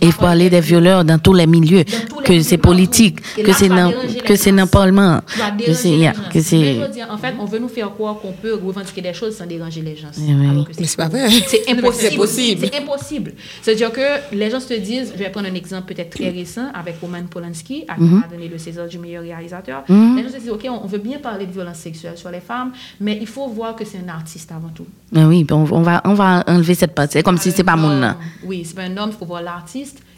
[0.00, 3.20] Il faut parler des violeurs dans tous les milieux, dans tous les que c'est politique,
[3.20, 3.68] que c'est
[4.24, 4.64] que c'est dans gens.
[4.64, 5.20] le Parlement,
[5.58, 6.80] que c'est, que c'est,
[7.10, 9.96] En fait, on veut nous faire croire qu'on peut revendiquer des choses sans déranger les
[9.96, 10.08] gens.
[10.78, 11.28] Eh c'est pas vrai.
[11.46, 12.10] C'est impossible.
[12.10, 12.66] C'est possible.
[12.72, 13.34] C'est impossible.
[13.60, 16.96] C'est-à-dire que les gens se disent, je vais prendre un exemple peut-être très récent avec
[17.00, 18.22] Roman Polanski, à qui Mhm.
[18.22, 19.82] on a donné le César du meilleur réalisateur.
[19.88, 22.72] Les gens se disent, OK, on veut bien parler de violence sexuelle sur les femmes,
[23.00, 24.86] mais il faut voir que c'est un artiste avant tout.
[25.14, 27.88] Ah oui, on, va, on va enlever cette partie, c'est comme si c'est pas mon
[27.88, 28.14] nom.
[28.44, 29.71] Oui, c'est pas un homme, il faut voir l'artiste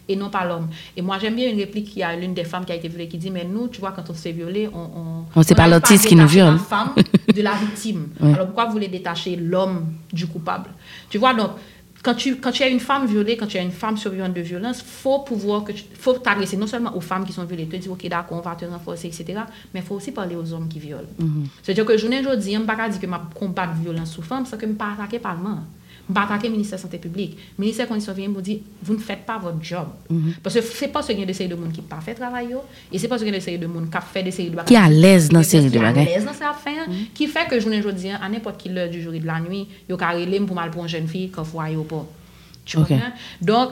[0.08, 0.68] et non pas l'homme.
[0.96, 3.08] Et moi, j'aime bien une réplique qui a l'une des femmes qui a été violée
[3.08, 4.78] qui dit Mais nous, tu vois, quand on se fait violer, on.
[4.78, 6.54] on On sait pas l'artiste qui nous viole.
[6.54, 6.94] La femme
[7.34, 8.08] de la victime.
[8.22, 10.70] Alors pourquoi vous voulez détacher l'homme du coupable?
[11.08, 11.50] Tu vois, donc.
[12.02, 14.42] Quand tu, quand tu es une femme violée, quand tu es une femme survivante de
[14.42, 17.76] violence, faut pouvoir que tu, faut t'adresser non seulement aux femmes qui sont violées, te
[17.76, 19.40] dire ok d'accord, on va te renforcer, etc.
[19.72, 21.08] Mais il faut aussi parler aux hommes qui violent.
[21.62, 24.58] C'est-à-dire que journée aujourd'hui, je ne pas dire que je combat violence sous femme, c'est
[24.58, 25.60] que je ne pas attaquer le Parlement.
[26.06, 27.38] Je ne pas attaquer le ministère de la Santé publique.
[27.58, 29.86] Le ministère de la Condition vient me dire, vous ne faites pas votre job.
[30.42, 31.86] Parce que ce n'est pas ce qu'il y a de série de monde qui n'a
[31.88, 32.54] pas fait travail,
[32.92, 34.22] et ce n'est pas ce qu'il y a de série de monde qui a fait
[34.22, 36.06] des séries de Qui est à l'aise dans série de Qui est à bagages.
[36.06, 36.84] l'aise dans sa affaire,
[37.14, 39.66] qui fait que journée aujourd'hui, à n'importe quelle heure du jour et de la nuit,
[39.88, 42.06] il y a relé pour mal pour une jeune fille aller au port.
[42.66, 42.88] Tu Ok.
[42.88, 43.00] comprends?
[43.40, 43.70] Donc,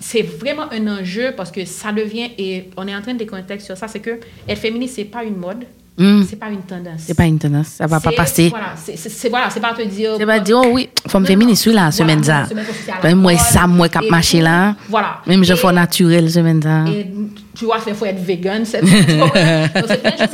[0.00, 3.66] c'est vraiment un enjeu parce que ça devient, et on est en train de décontexte
[3.66, 5.64] sur ça, c'est que être féministe, c'est pas une mode,
[5.96, 6.22] Mm.
[6.28, 7.00] C'est pas une tendance.
[7.06, 7.68] C'est pas une tendance.
[7.68, 8.48] Ça va pas passer.
[8.48, 8.96] Voilà, c'est-
[9.28, 10.14] voilà, pas te dire.
[10.18, 11.28] C'est pas dire, oh oui, femme non.
[11.72, 11.90] oui, là,
[12.24, 14.74] Voilà, semaine sociale, Ben, moi, ça, moi, cap marché là.
[14.88, 15.20] Voilà.
[15.26, 16.84] Même je fais naturel, semaine ça.
[16.88, 17.06] Et
[17.54, 18.64] tu vois, il faut être vegan.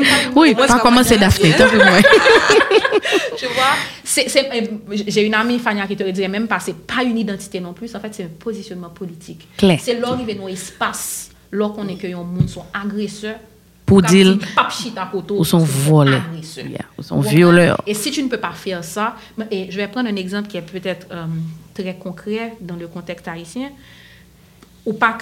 [0.04, 1.18] pas- Oui, pas commencer
[1.76, 1.98] moi.
[3.36, 3.74] tu vois,
[5.06, 7.94] j'ai une amie, Fania, qui te dirait même pas, c'est pas une identité non plus,
[7.94, 9.46] en fait, c'est un positionnement politique.
[9.82, 13.36] C'est où dans espace, là qu'on est que les gens sont agresseurs.
[13.90, 14.38] Pour dire-
[15.40, 15.58] Ou sont
[16.30, 16.66] agresseurs.
[16.66, 17.82] Yeah, ou sont violeurs.
[17.86, 19.16] Et si tu ne peux pas faire ça,
[19.50, 21.26] et je vais prendre un exemple qui est peut-être euh,
[21.74, 23.70] très concret dans le contexte haïtien.
[24.86, 25.12] Ou pas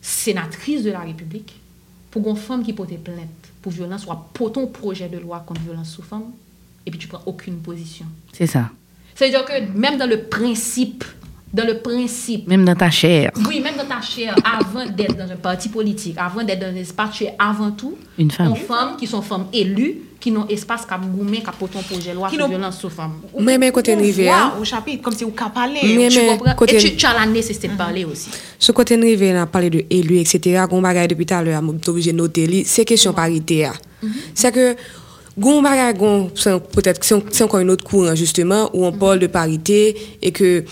[0.00, 1.58] sénatrice de la République,
[2.10, 3.28] pour une femme qui porte plainte
[3.62, 6.24] pour violence, soit pour ton projet de loi contre violence sous femme,
[6.84, 8.06] et puis tu prends aucune position.
[8.32, 8.70] C'est ça.
[9.14, 11.04] C'est-à-dire que même dans le principe,
[11.52, 13.30] dans le principe, Même dans ta chair.
[13.48, 16.74] oui, même dans ta chair, avant d'être dans un parti politique, avant d'être dans un
[16.76, 18.48] espace, tu es avant tout Une femme.
[18.48, 22.10] Une femme qui sont femmes élues, qui n'ont espace qu'à goumer, qu'à porter un projet
[22.10, 23.12] de loi Qui sur n'ont- violence sous femme.
[23.38, 25.78] Mais mais côté On hein, au chapitre, comme si vous parler.
[25.82, 26.54] Mais- Tu mais comprends?
[26.54, 28.28] côté- Et tu, tu as la nécessité de parler aussi.
[28.58, 30.64] ce côté rivé, on a parlé de élu, etc.
[30.68, 33.66] Gon bagay depuis tout à l'heure, je suis obligé de noter, c'est question parité.
[33.66, 33.72] hein.
[34.34, 34.74] C'est que,
[35.38, 39.20] gon bagay, gon, c'est peut-être, c'est c'est encore une autre courant, justement, où on parle
[39.20, 40.64] de parité et que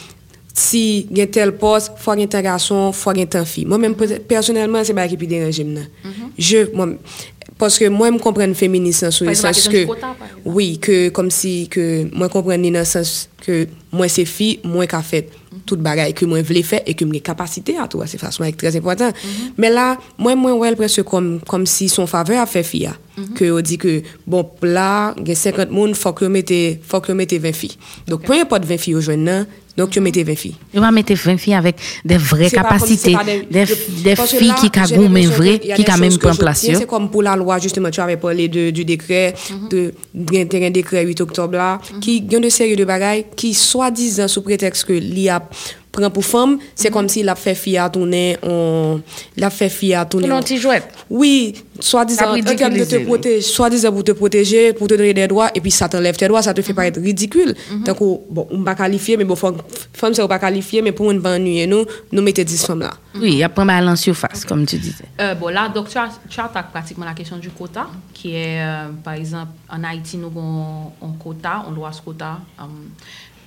[0.54, 3.64] si gen tel pos, fwa gen tel gason, fwa gen tel fi.
[3.66, 3.96] Mwen men,
[4.30, 5.88] personelman, se ba ki pi deranje mnen.
[6.04, 6.30] Mm -hmm.
[6.38, 6.98] Je, mwen,
[7.58, 9.84] paske mwen m kompren feminist nan sou yon sens ke,
[10.44, 14.88] oui, ke, kom si, ke mwen kompren ni nan sens ke mwen se fi, mwen
[14.90, 15.64] ka fet mm -hmm.
[15.66, 18.56] tout bagay ke mwen vle fet e ke mwen kapasite a tou, se fasyon ek
[18.56, 19.14] trez important.
[19.14, 19.74] Men mm -hmm.
[19.74, 22.98] la, mwen mwen wèl prese kom, kom si son fave a fe fi bon, a.
[23.38, 27.38] Ke yo di ke, bon, la, gen 50 moun, fwa ke mette, fwa ke mette
[27.38, 27.70] 20 fi.
[28.06, 28.26] Dok, okay.
[28.26, 29.46] pou yon pot 20 fi yo jwen nan,
[29.76, 30.54] donc, tu mettez 20 filles.
[30.72, 34.80] Je vais mettre 20 filles avec des vraies capacités, pas des, filles là, qui qu'il
[34.80, 36.60] y a qui même je place.
[36.60, 39.34] C'est comme pour la loi, justement, tu avais parlé de, du décret,
[39.70, 43.26] de, d'un terrain décret 8 octobre là, qui, il y a de sérieux de bagailles,
[43.34, 45.42] qui, soi-disant, sous prétexte que l'IA
[45.94, 49.00] prend pour femme, c'est comme s'il a fait fille à tourner, on,
[49.36, 50.28] il a fait fille à tourner.
[51.10, 55.14] Oui, soi-disant, Ça en termes de te protéger, soi-disant pour te protéger, pour te donner
[55.14, 57.54] des droits, et puis ça t'enlève tes droits, ça te fait paraître ridicule.
[57.84, 59.56] Donc, oh, bon, on ne pas qualifier, mais bon, femme,
[60.00, 62.92] va pas qualifier, mais pour ne pas ennuyer nous, nous mettons 10 femmes là.
[63.20, 65.04] Oui, après, mal en surface, comme tu disais.
[65.20, 68.60] Euh, bon, là, donc, tu, as, tu attaques pratiquement la question du quota, qui est,
[68.60, 72.64] euh, par exemple, en Haïti, nous avons un quota, on doit ce quota, euh,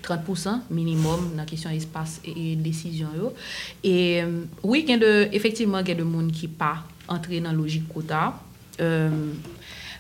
[0.08, 3.10] 30% minimum dans la question espace et, et décision.
[3.16, 3.34] Yo.
[3.84, 6.84] Et euh, oui, il y a de, effectivement, il y a des gens qui pas
[7.08, 8.39] entré dans la logique quota.
[8.80, 9.10] Euh,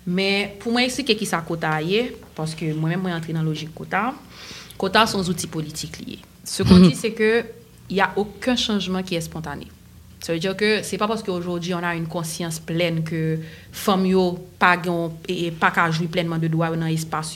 [0.05, 3.45] mais pour moi, expliquer qui ça quota est, parce que moi-même, moi, entré dans la
[3.45, 4.13] logique quota,
[4.77, 6.19] quota sont des outils politiques liés.
[6.43, 7.43] Ce qu'on dit, c'est que
[7.89, 9.67] il n'y a aucun changement qui est spontané.
[10.27, 13.39] Ça veut dire que c'est pas parce qu'aujourd'hui on a une conscience pleine que
[13.71, 14.75] femme yo pas
[15.29, 17.35] et pas qu'à jouer pleinement de droits dans l'espace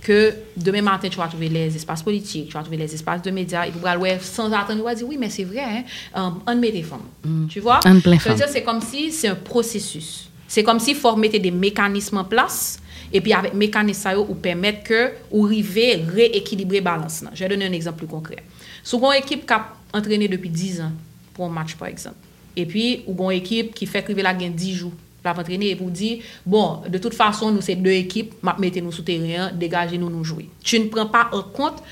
[0.00, 3.30] que demain matin tu vas trouver les espaces politiques, tu vas trouver les espaces de
[3.30, 5.84] médias et pour aller sans attendre, on va dire oui mais c'est vrai hein,
[6.14, 7.00] um, on met des femmes.
[7.22, 7.46] Mm.
[7.48, 7.80] Tu vois?
[7.82, 10.30] Ça veut dire c'est comme si c'est un processus.
[10.48, 12.80] C'est comme si faut mettre des mécanismes en place
[13.12, 17.22] et puis avec mécanismes ça ou permettre que ou river rééquilibrer balance.
[17.34, 18.42] Je vais donner un exemple plus concret.
[18.82, 20.92] Souvent équipe qui a entraîné depuis 10 ans
[21.34, 22.16] pour un match par exemple
[22.56, 24.94] E pi ou bon ekip ki fè krive la gen 10 jou.
[25.24, 26.14] La pa trene e pou di,
[26.48, 30.08] bon, de tout fason nou se de ekip, map mette nou sou teryen, degaje nou
[30.12, 30.48] nou joui.
[30.64, 31.82] Tu ne pren pa an kont,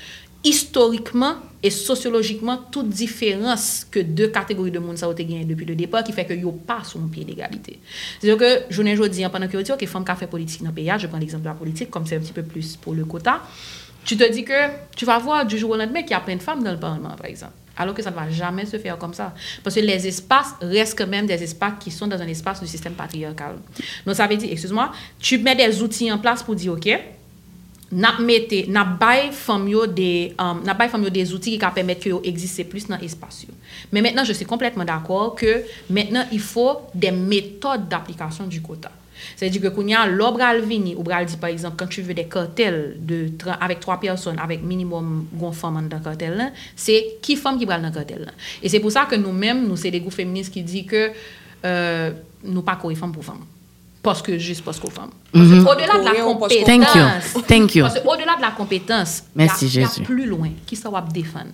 [0.45, 5.67] historikman e sociologikman, tout diferans ke de kategori de moun sa ou te gen depi
[5.67, 7.77] de depa ki fè ke yo pa sou moun piye d'egalite.
[8.15, 10.65] Se yo ke, jounen jodi, an panan ki yo di, ok, fèm ka fè politik
[10.65, 13.05] nan peya, je pren l'exemple la politik, kom se un petit peu plus pou le
[13.05, 13.41] kota,
[14.07, 16.41] tu te di ke, tu va vwa du jour au lendemain ki a plein de
[16.41, 17.53] femme dans le parlement, par exemple.
[17.79, 19.33] Alors que ça ne va jamais se faire comme ça.
[19.63, 22.67] Parce que les espaces restent quand même des espaces qui sont dans un espace du
[22.67, 23.55] système patriarcal.
[24.05, 26.89] Donc ça veut dire, excuse-moi, tu mets des outils en place pour dire, OK,
[27.91, 28.97] n'a mette n'a
[29.69, 33.45] yo des outils qui ca permettre que exister plus dans l'espace.
[33.91, 38.91] Mais maintenant je suis complètement d'accord que maintenant il faut des méthodes d'application du quota.
[39.35, 42.01] C'est-à-dire que quand il y a l'obral vini ou bral dit par exemple quand tu
[42.01, 47.17] veux des cartels de avec trois personnes avec minimum gon femme dans le cartel c'est
[47.21, 48.31] qui femme qui bral dans le cartel.
[48.63, 51.11] Et c'est pour ça que nous-mêmes nous c'est des groupes féministes qui dit que
[51.65, 52.11] euh,
[52.43, 53.41] nous pas courir femme pour femme.
[54.01, 55.09] Parce que juste parce qu'on femme.
[55.33, 56.65] Que Au-delà de la compétence.
[56.65, 57.41] Thank you.
[57.41, 57.83] Thank you.
[57.83, 60.03] Parce au-delà de la compétence, Merci, il y a- il y a Jésus.
[60.03, 60.49] plus loin.
[60.65, 61.51] Qui ça va défendre?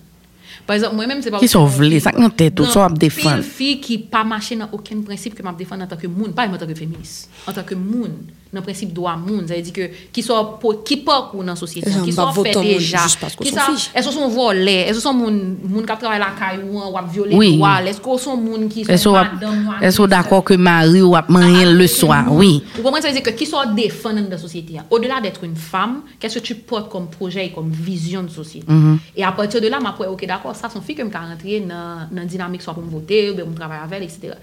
[0.66, 1.38] Par exemple, moi-même, c'est pas...
[1.38, 3.36] Qui sont volés, ça en tête, tout non, ça, à défendre.
[3.36, 6.34] Une fille qui pas marché dans aucun principe que m'a défendre en tant que monde,
[6.34, 8.12] pas en tant que féministe, en tant que monde.
[8.56, 9.44] nan prinsip do a moun.
[9.50, 13.04] Zè di ke ki so pok ou nan sosyete, ki so fè deja.
[13.36, 16.90] Ki sa, eso son volè, eso son moun, moun kap travay la kay ou an,
[16.96, 17.56] wap viole oui.
[17.60, 19.78] toal, eso son moun ki son madame.
[19.86, 22.62] Eso d'akor ke mari wap manyen le soa, oui.
[22.78, 24.86] Ou komwen sa di ke ki so defan nan da sosyete ya.
[24.90, 28.30] Ou delà d'être une femme, qu'est-ce que tu portes comme projet et comme vision de
[28.30, 28.66] société?
[28.72, 28.98] Mm -hmm.
[29.16, 32.08] Et à partir de là, ma ok, d'accord, ça, son fille que me rentrer dans
[32.12, 34.34] la dynamique, soit pour me voter, ou bien pour me travailler avec, etc.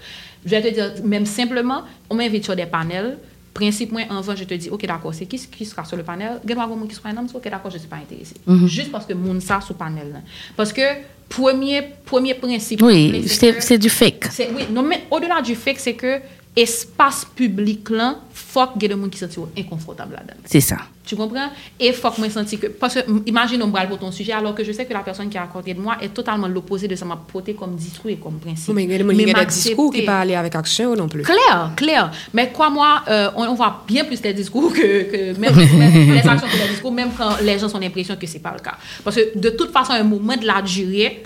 [0.44, 3.18] Je vais te dire, même simplement, on m'invite sur des panels,
[3.54, 6.02] principe, moi, en vain, je te dis, OK, d'accord, c'est qui qui sera sur le
[6.02, 6.40] panel?
[6.44, 8.34] Il y a qui sera un homme, OK, d'accord, je ne suis pas intéressé.
[8.46, 8.66] Mm -hmm.
[8.68, 10.08] Juste parce que moun ça sur le panel.
[10.14, 10.20] Là.
[10.56, 10.86] Parce que,
[11.28, 11.78] premier,
[12.10, 12.82] premier principe.
[12.82, 13.24] Oui,
[13.68, 14.24] c'est du fake.
[14.56, 16.12] Oui, non, mais au-delà du fake, c'est que
[16.56, 18.08] espace public, là,
[18.54, 20.34] faut qu'il y ait des gens qui se sentent inconfortables là-dedans.
[20.44, 20.76] C'est ça.
[21.04, 21.50] Tu comprends?
[21.78, 24.54] Et faut que moi senti que parce que imagine on parle pour ton sujet alors
[24.54, 26.94] que je sais que la personne qui à côté de moi est totalement l'opposé de
[26.96, 28.72] ça m'a porté comme discours et comme principe.
[28.74, 30.54] Mais il y a des gens qui ont des m'accepter- discours qui pas aller avec
[30.54, 31.22] action non plus.
[31.22, 32.10] Clair, clair.
[32.32, 35.02] Mais quoi, moi, euh, on, on voit bien plus les discours que,
[35.34, 38.26] que même, même les actions que les discours, même quand les gens ont l'impression que
[38.26, 38.76] c'est pas le cas.
[39.02, 41.22] Parce que de toute façon, un moment de la durée,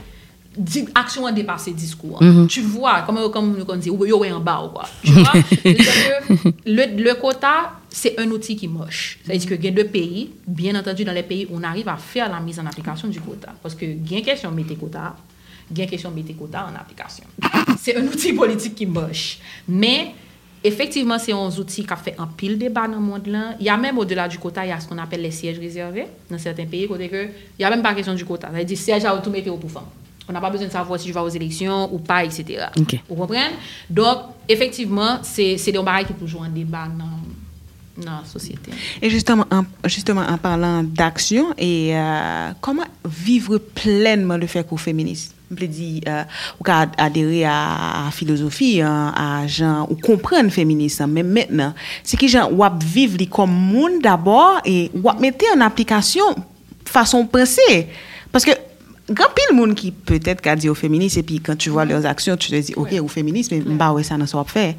[0.94, 2.20] action a dépassé discours.
[2.48, 4.88] Tu vois, comme, comme on dit, ou yo est en bas ou quoi.
[5.04, 5.32] Tu vois?
[6.66, 9.18] Le, le quota, c'est un outil qui moche.
[9.24, 11.88] C'est-à-dire que il y a deux pays, bien entendu, dans les pays où on arrive
[11.88, 13.52] à faire la mise en application du quota.
[13.62, 15.16] Parce que il y a une question de mettre quota,
[15.70, 17.24] il y a une question de mettre quota en application.
[17.78, 19.38] c'est un outil politique qui moche.
[19.68, 20.12] Mais
[20.62, 23.26] effectivement, c'est un outil qui a fait un pile débat dans le monde.
[23.26, 23.54] Là.
[23.58, 25.58] Il y a même au-delà du quota, il y a ce qu'on appelle les sièges
[25.58, 26.88] réservés dans certains pays.
[26.90, 28.48] Il n'y a même pas question du quota.
[28.52, 29.84] C'est-à-dire siège à tout mettre pour femmes.
[30.28, 32.66] On n'a pas besoin de savoir si tu vas aux élections ou pas, etc.
[32.78, 33.00] Ok.
[33.08, 33.40] Vous comprenez?
[33.88, 34.18] Donc,
[34.48, 38.70] effectivement, c'est des barrières qui sont toujours en débat dans, dans la société.
[39.00, 44.76] Et justement, en, justement, en parlant d'action, et euh, comment vivre pleinement le fait qu'on
[44.76, 46.24] féministe Je veux dire, euh,
[46.60, 51.72] ou qu'à adhérer à la philosophie, hein, à gens, ou comprendre le féminisme, mais maintenant,
[52.04, 56.24] c'est que gens, ou vivre comme monde d'abord, et mettre en application
[56.84, 57.86] façon de penser.
[58.32, 58.50] Parce que,
[59.10, 62.04] grand pile monde qui peut-être qu'a dit au féministe, et puis quand tu vois leurs
[62.06, 64.76] actions, tu te dis, ok, au féminisme, mais bah ouais, ça n'a pas fait.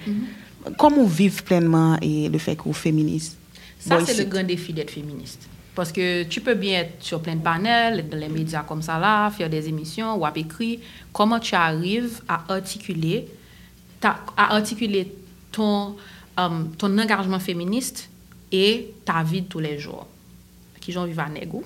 [0.77, 3.38] Comment vivre pleinement et le fait qu'on féministe
[3.80, 5.47] Ça, Bon, c'est le grand défi d'être féministe.
[5.73, 8.82] Parce que tu peux bien être sur plein de panels, être dans les médias comme
[8.82, 10.80] ça là, faire des émissions ou à écrire.
[11.13, 13.27] Comment tu arrives à articuler,
[14.01, 15.09] ta- à articuler
[15.51, 15.95] ton,
[16.38, 18.09] euh, ton engagement féministe
[18.51, 20.05] et ta vie de tous les jours?
[20.82, 21.63] Qui j'en vivent à négo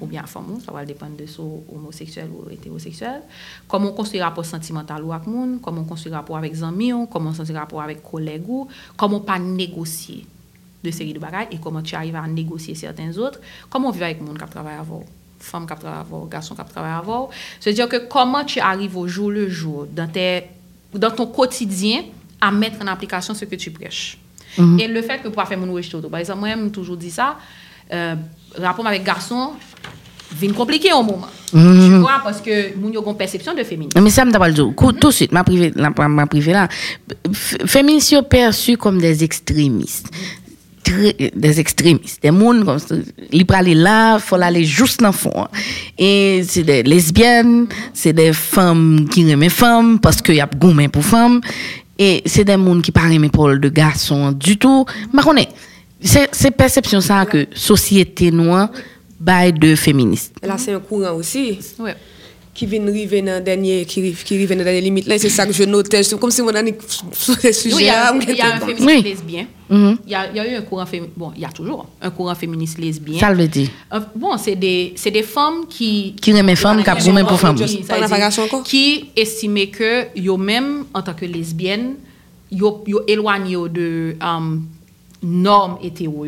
[0.00, 3.22] ou bien à femme, ça va dépendre de son homosexuel ou hétérosexuel.
[3.66, 7.30] Comment on construit rapport sentimental ou avec moun, comment on construit rapport avec amis, comment
[7.30, 10.24] on construit rapport avec collègues, ou, comment pas négocier
[10.82, 14.04] de série de bagages et comment tu arrives à négocier certains autres, comment on vit
[14.04, 15.04] avec monde qui travaille avant,
[15.40, 17.30] femme qui travaille avant, garçon qui travaille avant.
[17.60, 20.44] C'est-à-dire que comment tu arrives au jour le jour dans tes
[20.94, 22.04] dans ton quotidien
[22.40, 24.18] à mettre en application ce que tu prêches.
[24.78, 27.36] Et le fait que pour faire mon rejeter par exemple, moi j'ai toujours dit ça,
[27.92, 28.16] euh,
[28.56, 29.52] rapport avec garçon
[30.36, 31.28] vient compliqué au moment.
[31.50, 31.56] Tu
[32.00, 34.00] vois parce que moun yo une perception de féminisme.
[34.02, 34.32] Mais ça me
[34.74, 36.68] Cou- tout de suite, ma privée, la, ma privée là,
[37.32, 40.08] féministes sont perçus comme des extrémistes.
[40.84, 42.94] Très- des extrémistes, des gens comme ça,
[43.32, 45.32] ils aller là, il faut aller juste dans le fond.
[45.36, 45.48] hein.
[45.98, 50.46] Et c'est des lesbiennes, c'est des femmes qui aiment les femmes parce qu'il y a
[50.58, 51.40] gourmet pour femmes.
[51.98, 54.86] Et c'est des gens qui parlent mes pour de garçons du tout.
[55.12, 55.48] Mais on est,
[56.00, 58.70] c'est c'est perception ça que société noire
[59.18, 60.34] bail de féministes.
[60.42, 61.94] Là, c'est un courant aussi Ouais.
[62.54, 65.06] qui vient arriver dans dernier, qui qui arrive dans la dernière limite.
[65.06, 66.02] Là, c'est ça que je notais.
[66.02, 66.76] C'est comme si on avait
[67.12, 69.02] sur il y sujets a, il y a un féministe Oui.
[69.02, 69.46] lesbien.
[69.70, 69.98] Mhm.
[70.06, 71.14] Il y, a, il y a eu un courant féministe.
[71.16, 73.18] Bon, il y a toujours un courant féministe lesbien.
[73.20, 73.68] Ça le veut dire.
[73.92, 76.14] Euh, bon, c'est des, c'est des femmes qui.
[76.20, 77.56] Qui aiment les femmes, qui gourmet pour femmes.
[78.64, 81.94] Qui estimaient que, yo même, en tant que lesbienne,
[82.50, 84.64] yo, yo éloigné de um,
[85.22, 86.24] normes hétéro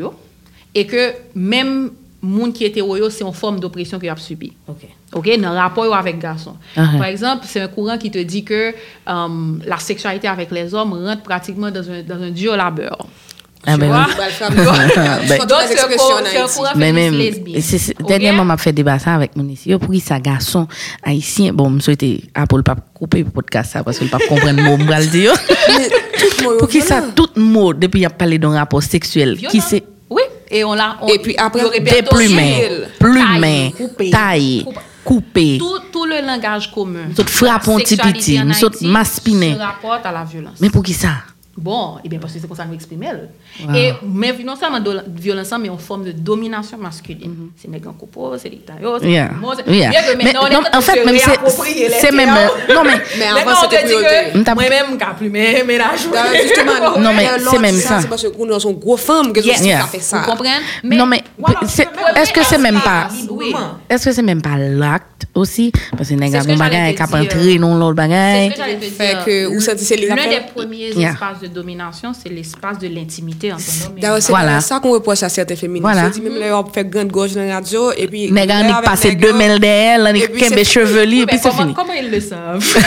[0.75, 1.91] et que même
[2.23, 4.53] monde qui est hétéro yo, c'est une forme d'oppression qu'il a subi.
[4.69, 4.87] Ok.
[5.13, 6.57] OK, dans rapport yo avec garçon.
[6.77, 6.99] Uh-huh.
[6.99, 8.75] Par exemple, c'est un courant qui te dit que
[9.07, 13.07] um, la sexualité avec les hommes rentre pratiquement dans un, dans un dur labeur.
[13.67, 14.07] Ah, Tu ben vois?
[16.81, 17.35] oui.
[18.07, 19.77] Dernièrement, m'a fait débat ça avec mon ici.
[19.77, 20.67] Pour qui ça garçon
[21.03, 24.11] haïtien, bon, je souhaitais, ah, pour le pas couper le podcast ça, parce que le
[24.11, 25.35] pas comprendre le mot, me le dire.
[26.59, 29.85] Pour qui ça, tout mot, depuis il a parlé d'un rapport sexuel, qui c'est
[30.51, 30.99] et on l'a.
[31.09, 31.63] Et puis après,
[32.99, 34.79] Taillé, taillé, coupé.
[35.05, 35.59] coupé.
[35.59, 37.07] Tout, tout le langage commun.
[37.17, 39.55] Nous frappons petit petit, nous autres Haïti maspiné.
[39.55, 40.57] Se rapporte à la violence.
[40.61, 41.11] Mais pour qui ça?
[41.61, 43.09] Bon, et bien parce que c'est comme ça que m'exprimer.
[43.77, 47.51] Et mais non seulement de violence, mais en forme de domination masculine.
[47.61, 49.31] C'est mes grands coupos, c'est les taillots, c'est Yeah.
[49.55, 49.91] c'est- Yeah.
[50.17, 51.31] Mais on non, en fait, même c'est-
[51.75, 52.31] les c'est même-
[52.75, 54.39] non, mais- Mais avant, on c'était te dit priorité.
[54.55, 56.09] moi-même, qu'à plus mes ménages.
[56.11, 57.99] Da, Justement, Non, mais c'est même ça.
[58.01, 59.85] C'est parce que nous, on sont gros femmes ça Yeah.
[59.87, 60.21] fait Vous ça.
[60.21, 60.49] comprenez
[60.97, 61.55] non, mais mais-
[62.17, 63.09] est-ce que c'est même pas.
[63.89, 65.73] Est-ce que c'est même pas l'acte aussi?
[65.97, 66.41] Parce que les C'est gars,
[66.95, 67.37] qui a dire.
[67.37, 71.49] entré dans l'autre te Fait que, ou ça, c'est les L'un des premiers espaces de
[71.51, 74.33] domination, c'est l'espace de l'intimité entre et D'ailleurs, c'est.
[74.33, 74.61] Voilà.
[74.61, 75.83] ça qu'on reproche à certains féministes.
[75.83, 76.07] Voilà.
[76.07, 78.31] On dit même là, on fait grande gauche dans la radio, et puis.
[78.31, 80.65] Gars, là, passent les deux mails d'elle, des fini.
[80.65, 81.75] chevelus, et Mais puis c'est comment, fini.
[81.75, 82.65] comment ils le savent?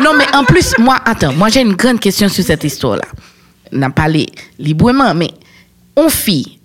[0.00, 3.04] Non, mais en plus, moi, attends, moi j'ai une grande question sur cette histoire-là.
[3.72, 4.26] On a parlé
[4.58, 5.30] librement, mais
[5.96, 6.58] on fille,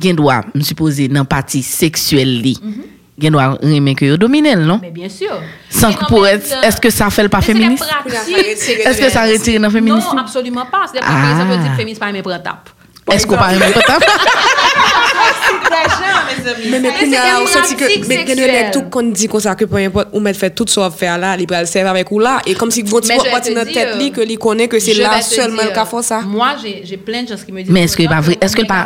[0.00, 2.42] qui doit, me supposer, dans partie sexuelle,
[3.18, 4.80] gen do a remen ke yo dominel, non?
[4.82, 5.32] Men, bien sûr.
[5.72, 7.84] San ki pou et, eske sa fel pa feminist?
[8.86, 10.12] Eske sa retire nan feminist?
[10.12, 10.88] Non, absolument pas.
[10.92, 12.72] Se de pratik, sa pe di feminist pa remen pretap.
[13.16, 14.04] Esko pa remen pretap?
[16.70, 19.42] Men, men, pou nga ou senti ke, men gen do lèk tout kon di kon
[19.42, 21.90] sa ke pou import, ou men fè tout so ap fè ala, li pral serve
[21.92, 24.80] avèk ou la, e kom si vwot pati nan tèt li, ke li konè ke
[24.82, 26.22] se la selman ka fò sa.
[26.26, 26.52] Moi,
[26.86, 28.84] jè plen jans ki me di, men, eske pa, eske pa,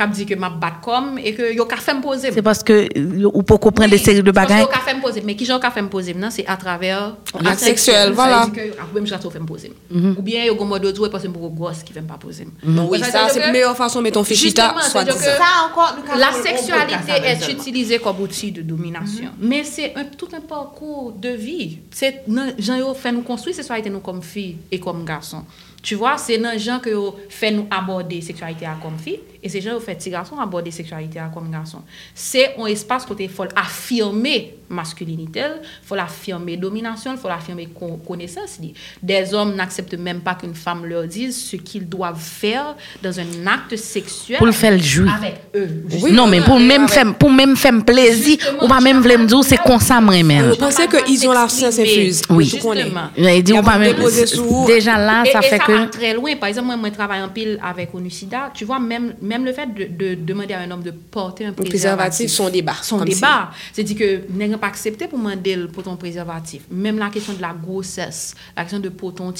[0.00, 0.10] pas- pas.
[0.12, 2.30] qui de dit que ma bat comme et que yo ka fait me poser.
[2.32, 2.88] C'est parce que,
[3.26, 4.62] ou pour comprendre des séries de bagages.
[4.62, 6.56] Yo ka fait me poser, mais qui j'en ka fait me poser maintenant, c'est à
[6.56, 8.42] travers L'acte sexuel, voilà.
[8.44, 9.72] Ça dire que après même je fait me poser.
[9.92, 12.46] Ou bien yo gomo d'autres parce que pour grosse qui fait me pas poser.
[12.66, 17.52] Oui, Ça c'est la meilleure façon mais ton fichita soit Ça encore, La sexualité est
[17.52, 19.30] utilisée comme outil de domination.
[19.40, 21.78] Mais c'est un- tout un parcours de vie.
[21.90, 22.24] C'est
[22.58, 25.44] gens yo fait nous construire sexualité nous comme filles et comme garçons.
[25.82, 26.90] Tu vois, c'est dans gens que
[27.30, 30.70] fait nous aborder sexualité à comme filles et c'est gens yo fait petits garçons aborder
[30.70, 31.82] sexualité à comme garçons.
[32.14, 35.42] C'est un espace côté faut affirmer masculinité,
[35.82, 38.58] faut affirmer domination, faut affirmer con- connaissance.
[38.60, 38.72] li.
[39.02, 43.46] Des hommes n'acceptent même pas qu'une femme leur dise ce qu'ils doivent faire dans un
[43.46, 45.12] acte sexuel Pour le faire jouir.
[45.14, 45.68] avec eux.
[46.12, 49.18] non, mais pour même avec- faire, pour même faire plaisir, Justement, ou pas même vouloir
[49.18, 50.50] me dire, c'est comme ça, moi, même.
[50.50, 52.22] Vous pensez qu'ils ont la science infuse?
[52.30, 52.48] Oui.
[52.60, 52.74] qu'on.
[52.74, 53.08] Justement.
[53.16, 53.78] Il Il a ou pas
[54.66, 55.72] Déjà là, ça et fait ça que.
[55.72, 56.36] va très loin.
[56.36, 58.50] Par exemple, moi, moi, je travaille en pile avec Onucida.
[58.54, 61.52] Tu vois, même, même le fait de, de demander à un homme de porter un
[61.52, 61.70] préservatif.
[61.70, 63.50] préservatif, son débat, Son débat.
[63.72, 66.62] C'est-à-dire que n'est pas accepté pour demander pour ton préservatif?
[66.70, 69.32] Même la question de la grossesse, la question de pour ton.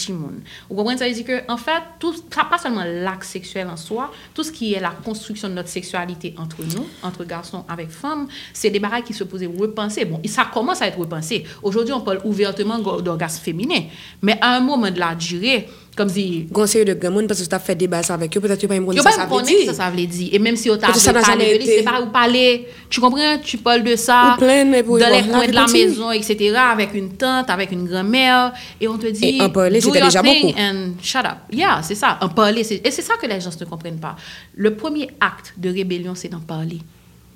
[0.68, 0.98] Vous comprenez?
[0.98, 4.52] Ça veut dire que, en fait, tout, pas seulement l'acte sexuel en soi, tout ce
[4.52, 8.78] qui est la construction de notre sexualité entre nous, entre garçons avec femmes, c'est des
[8.78, 10.04] barrages qui se posaient repenser.
[10.04, 11.44] Bon, et ça commence à être repensé.
[11.64, 13.82] Aujourd'hui, on parle ouvertement d'orgasme féminin.
[14.22, 17.48] Mais à un moment de la durée, comme si Gon série de monde parce que
[17.48, 19.74] tu as fait débat avec eux, peut-être tu pas ça pas ça veut connaître dire.
[19.74, 20.28] ça veut dire.
[20.32, 22.68] Et même si on t'a parlé c'est pas où parler.
[22.88, 23.38] Tu comprends?
[23.42, 27.72] Tu parles de ça dans les coins de la maison etc avec une tante avec
[27.72, 30.54] une grand-mère et on te dit en parler, c'était déjà beaucoup.
[30.58, 31.38] and shut up.
[31.52, 34.16] Yeah c'est ça en parler et c'est ça que les gens ne comprennent pas.
[34.54, 36.78] Le premier acte de rébellion c'est d'en parler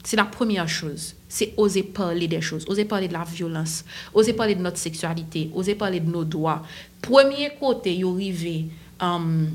[0.05, 1.15] c'est la première chose.
[1.29, 5.51] C'est oser parler des choses, oser parler de la violence, oser parler de notre sexualité,
[5.53, 6.63] oser parler de nos droits.
[7.03, 8.67] Premier côté, yo rive,
[9.01, 9.49] um,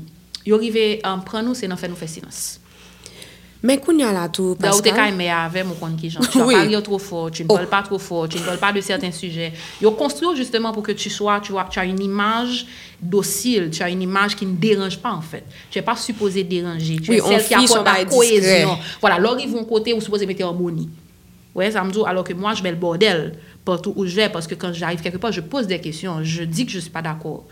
[0.44, 2.59] yo rive um, prendre nous, c'est nous faire silence.
[3.62, 5.12] Mais qu'on y a là tout Da ou te ka Pascal.
[5.20, 6.54] eme avec mon compte qui genre, tu Oui.
[6.54, 7.54] pas rire trop fort, tu ne Oh.
[7.56, 9.52] parles pas trop fort, tu ne parles pas de certains sujets.
[9.82, 12.66] Ils construit justement pour que tu sois, tu vois, tu as une image
[13.02, 15.44] docile, tu as une image qui ne dérange pas en fait.
[15.70, 18.78] Tu n'es pas supposé déranger, tu Oui, es celle qui apporte la cohésion.
[19.00, 20.88] Voilà, alors ils vont côté où supposé mettre harmonie.
[21.54, 23.34] Ouais, ça me dit, alors que moi, je mets le bordel
[23.64, 26.44] partout où je vais, parce que quand j'arrive quelque part, je pose des questions, je
[26.44, 27.44] dis que je ne suis pas d'accord.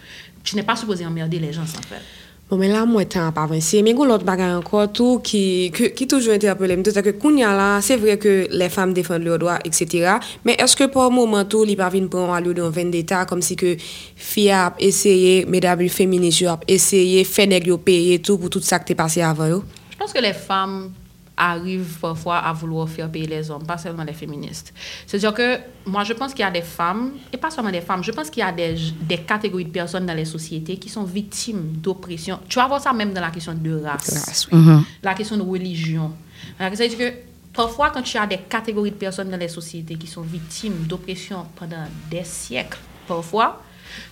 [0.44, 2.00] Tu n'es pas supposé emmerder les gens, en fait.
[2.48, 3.82] Bon men la mwen tan ap avansi.
[3.84, 5.40] Men goun lot bagay anko tou ki,
[5.76, 6.80] ki, ki toujou interpelem.
[6.80, 10.14] Tout sa ke koun ya la, se vre ke le fam defende lor doa, etc.
[10.48, 13.58] Men eske pou mouman tou li pa vin pou an alou don vendeta kom si
[13.60, 18.64] ke fia ap eseye, medabil feminist yo ap eseye, feneg yo peye tou pou tout
[18.64, 19.60] sa ki te pase avan yo?
[19.92, 20.94] Je pense que les femmes
[21.38, 24.74] arrivent parfois à vouloir faire payer les hommes, pas seulement les féministes.
[25.06, 28.02] C'est-à-dire que moi, je pense qu'il y a des femmes, et pas seulement des femmes,
[28.02, 31.04] je pense qu'il y a des, des catégories de personnes dans les sociétés qui sont
[31.04, 32.40] victimes d'oppression.
[32.48, 34.58] Tu vas voir ça même dans la question de race, Race, oui.
[35.02, 36.12] la question de religion.
[36.58, 37.12] C'est-à-dire que
[37.52, 41.46] parfois, quand tu as des catégories de personnes dans les sociétés qui sont victimes d'oppression
[41.56, 43.62] pendant des siècles, parfois,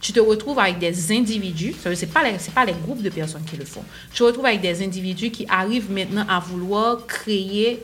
[0.01, 3.45] tu te retrouves avec des individus, ce n'est pas, les- pas les groupes de personnes
[3.45, 7.81] qui le font, tu te retrouves avec des individus qui arrivent maintenant à vouloir créer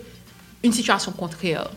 [0.64, 1.70] une situation contraire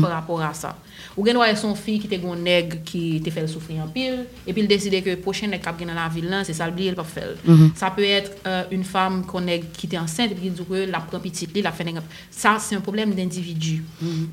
[0.00, 0.76] par rapport à ça.
[1.16, 4.24] Ou bien ouais, son fille qui était un nègre qui te fait souffrir en pile
[4.46, 6.54] et puis il décide que le prochain nègre qui vient dans la ville là, c'est
[6.54, 7.34] ça le il pas faire.
[7.76, 10.90] Ça peut être euh, une femme qu'on est qui était enceinte et puis dit que
[10.90, 12.02] la prend petite, la fait nègre.
[12.30, 13.84] Ça c'est un problème d'individu.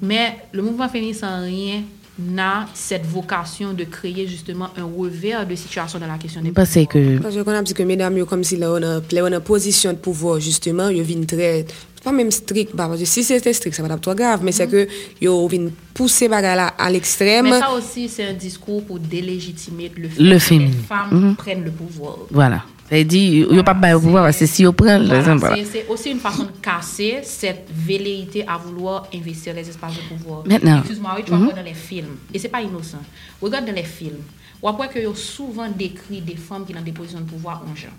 [0.02, 1.84] Mais le mouvement féministe n'a rien
[2.22, 6.74] n'a cette vocation de créer justement un revers de situation dans la question des Parce
[6.74, 9.92] que Parce qu'on a dit que mesdames, yo, comme si là, on a, a position
[9.94, 11.66] de pouvoir, justement, ils viennent très,
[12.04, 14.52] pas même strict, bah, parce que si c'était strict, ça va pas trop grave, mais
[14.52, 14.88] c'est que,
[15.22, 17.46] ils viennent pousser bagarre là à l'extrême.
[17.46, 20.80] Mais ça aussi, c'est un discours pour délégitimer le fait Le que les féminisme.
[20.88, 22.18] femmes prennent le pouvoir.
[22.30, 22.64] voilà.
[22.92, 26.12] Ça dit, il n'y a pas de pouvoir que si on prend, c'est- C'est aussi
[26.12, 30.44] une façon de casser cette velléité à vouloir investir les espaces de pouvoir.
[30.46, 30.80] Maintenant.
[30.80, 32.18] Excuse-moi, oui, tu vas voir dans les films.
[32.34, 32.98] Et c'est pas innocent.
[33.42, 34.20] Regarde dans les films.
[34.62, 37.74] On voit que souvent décrit des femmes qui sont dans des positions de pouvoir en
[37.76, 37.92] genre.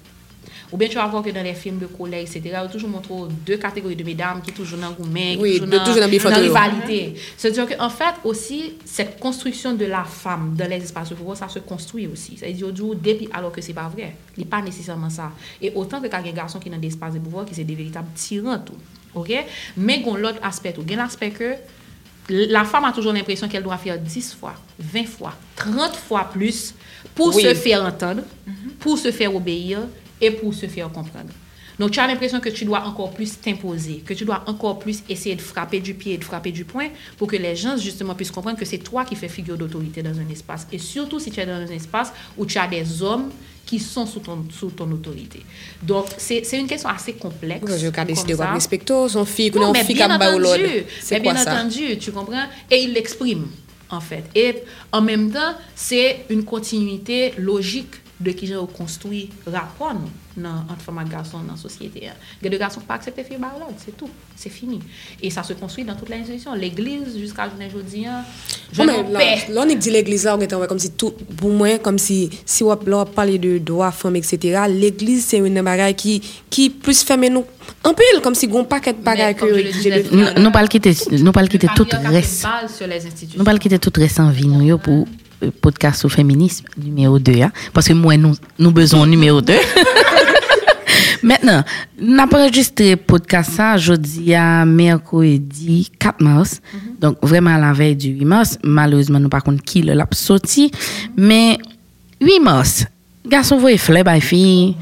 [0.70, 3.28] Ou bien tu vas voir que dans les films de collège, etc., on toujours montre
[3.46, 6.40] deux catégories de mesdames qui toujours dans gourmet, oui, qui toujours, dans, toujours dans, dans
[6.40, 7.14] rivalité.
[7.36, 11.48] C'est-à-dire qu'en fait, aussi, cette construction de la femme dans les espaces de pouvoir, ça
[11.48, 12.36] se construit aussi.
[12.36, 15.32] C'est-à-dire, depuis, alors que c'est pas vrai, il n'est pas nécessairement ça.
[15.60, 17.18] Et autant que quand il y a des garçons qui sont dans des espaces de
[17.18, 18.74] pouvoir, qui sont des véritables tyrans, tout.
[19.14, 19.32] OK?
[19.76, 20.82] Mais il y a l'autre aspect, tout.
[20.86, 21.54] Il y a l'aspect que
[22.28, 26.74] la femme a toujours l'impression qu'elle doit faire 10 fois, 20 fois, 30 fois plus
[27.14, 27.42] pour oui.
[27.42, 28.70] se faire entendre, mm -hmm.
[28.78, 29.80] pour se faire obéir,
[30.22, 31.32] et pour se faire comprendre.
[31.78, 35.02] Donc, tu as l'impression que tu dois encore plus t'imposer, que tu dois encore plus
[35.08, 38.14] essayer de frapper du pied et de frapper du poing pour que les gens, justement,
[38.14, 40.66] puissent comprendre que c'est toi qui fais figure d'autorité dans un espace.
[40.70, 43.30] Et surtout si tu es dans un espace où tu as des hommes
[43.64, 45.40] qui sont sous ton, sous ton autorité.
[45.82, 47.64] Donc, c'est une question assez complexe.
[47.78, 52.12] Je vais décider de respecter son qu'on Non, mais bien entendu, mais bien entendu, tu
[52.12, 52.44] comprends?
[52.70, 53.48] Et il l'exprime,
[53.88, 54.24] en fait.
[54.34, 54.56] Et
[54.90, 60.04] en même temps, c'est une continuité logique de ki jan ou konstoui rapon
[60.36, 62.12] nan antfama gason nan sosyete.
[62.40, 64.08] Gen de gason pa aksepte fi barlog, se tou,
[64.38, 64.78] se fini.
[65.20, 66.56] E sa se konstoui nan tout la institusyon.
[66.60, 68.04] L'eglise, jiska jounen jodi,
[68.72, 69.28] jounen pe.
[69.52, 72.24] Lonik di l'eglise la, ou gen tan wè kom si tout, pou mwen, kom si
[72.42, 74.62] si wap lò pale de doa, fom, etc.
[74.72, 76.18] L'eglise se yon bagay ki,
[76.52, 77.48] ki plus fèmè nou.
[77.86, 79.48] Anpil, kom si goun paket bagay ke
[80.38, 80.94] nou pal kite
[81.74, 82.36] tout res.
[83.34, 85.06] Nou pal kite tout res anvi nou yo pou
[85.42, 89.40] base sur le podcast féminisme numéro 2 hein, parce que moi nous nous besoin numéro
[89.40, 89.52] 2.
[91.24, 91.62] Maintenant,
[92.00, 96.60] n'a pas enregistré podcast ça jeudi à mercredi 4 mars.
[97.00, 100.06] Donc vraiment à la veille du 8 mars, malheureusement nous par contre qui le l'a
[100.12, 100.70] sorti,
[101.16, 101.58] mais
[102.20, 102.86] 8 mars.
[103.26, 104.74] Garçon voyez fleur by fille.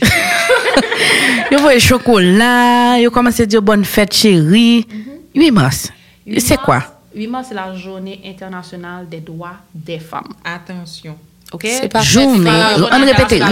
[1.52, 4.86] Yo voyez chocolat, yo commence à dire bonne fête chérie.
[5.34, 5.90] 8 mars.
[6.26, 7.01] 8 C'est mars- quoi?
[7.14, 10.32] 8 mars, c'est la journée internationale des droits des femmes.
[10.44, 11.16] Attention.
[11.52, 11.62] OK?
[11.64, 13.42] C'est pas- Journée, on journée répète,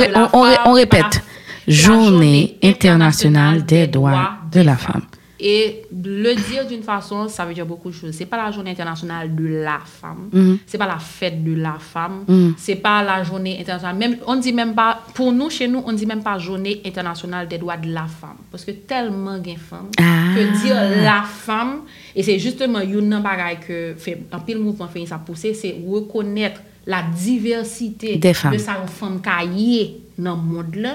[0.65, 1.23] on, répète.
[1.69, 5.03] Journée internationale des droits de la femme.
[5.41, 8.15] Et le dire d'une façon, ça veut dire beaucoup de choses.
[8.15, 10.29] C'est pas la journée internationale de la femme.
[10.33, 10.59] Mhm.
[10.67, 12.25] C'est pas la fête de la femme.
[12.29, 12.55] Mhm.
[12.59, 13.97] C'est pas la journée internationale.
[13.97, 17.49] Même, on dit même pas, pour nous, chez nous, on dit même pas journée internationale
[17.49, 18.37] des droits de la femme.
[18.51, 20.35] Parce que tellement de femmes Ah.
[20.35, 21.83] que dire la femme,
[22.15, 26.61] et c'est justement une bagay que fait un pile mouvement fait ça pousser, c'est reconnaître
[26.87, 28.53] la diversité des femmes.
[28.53, 30.89] de sa femme cahier dans le monde.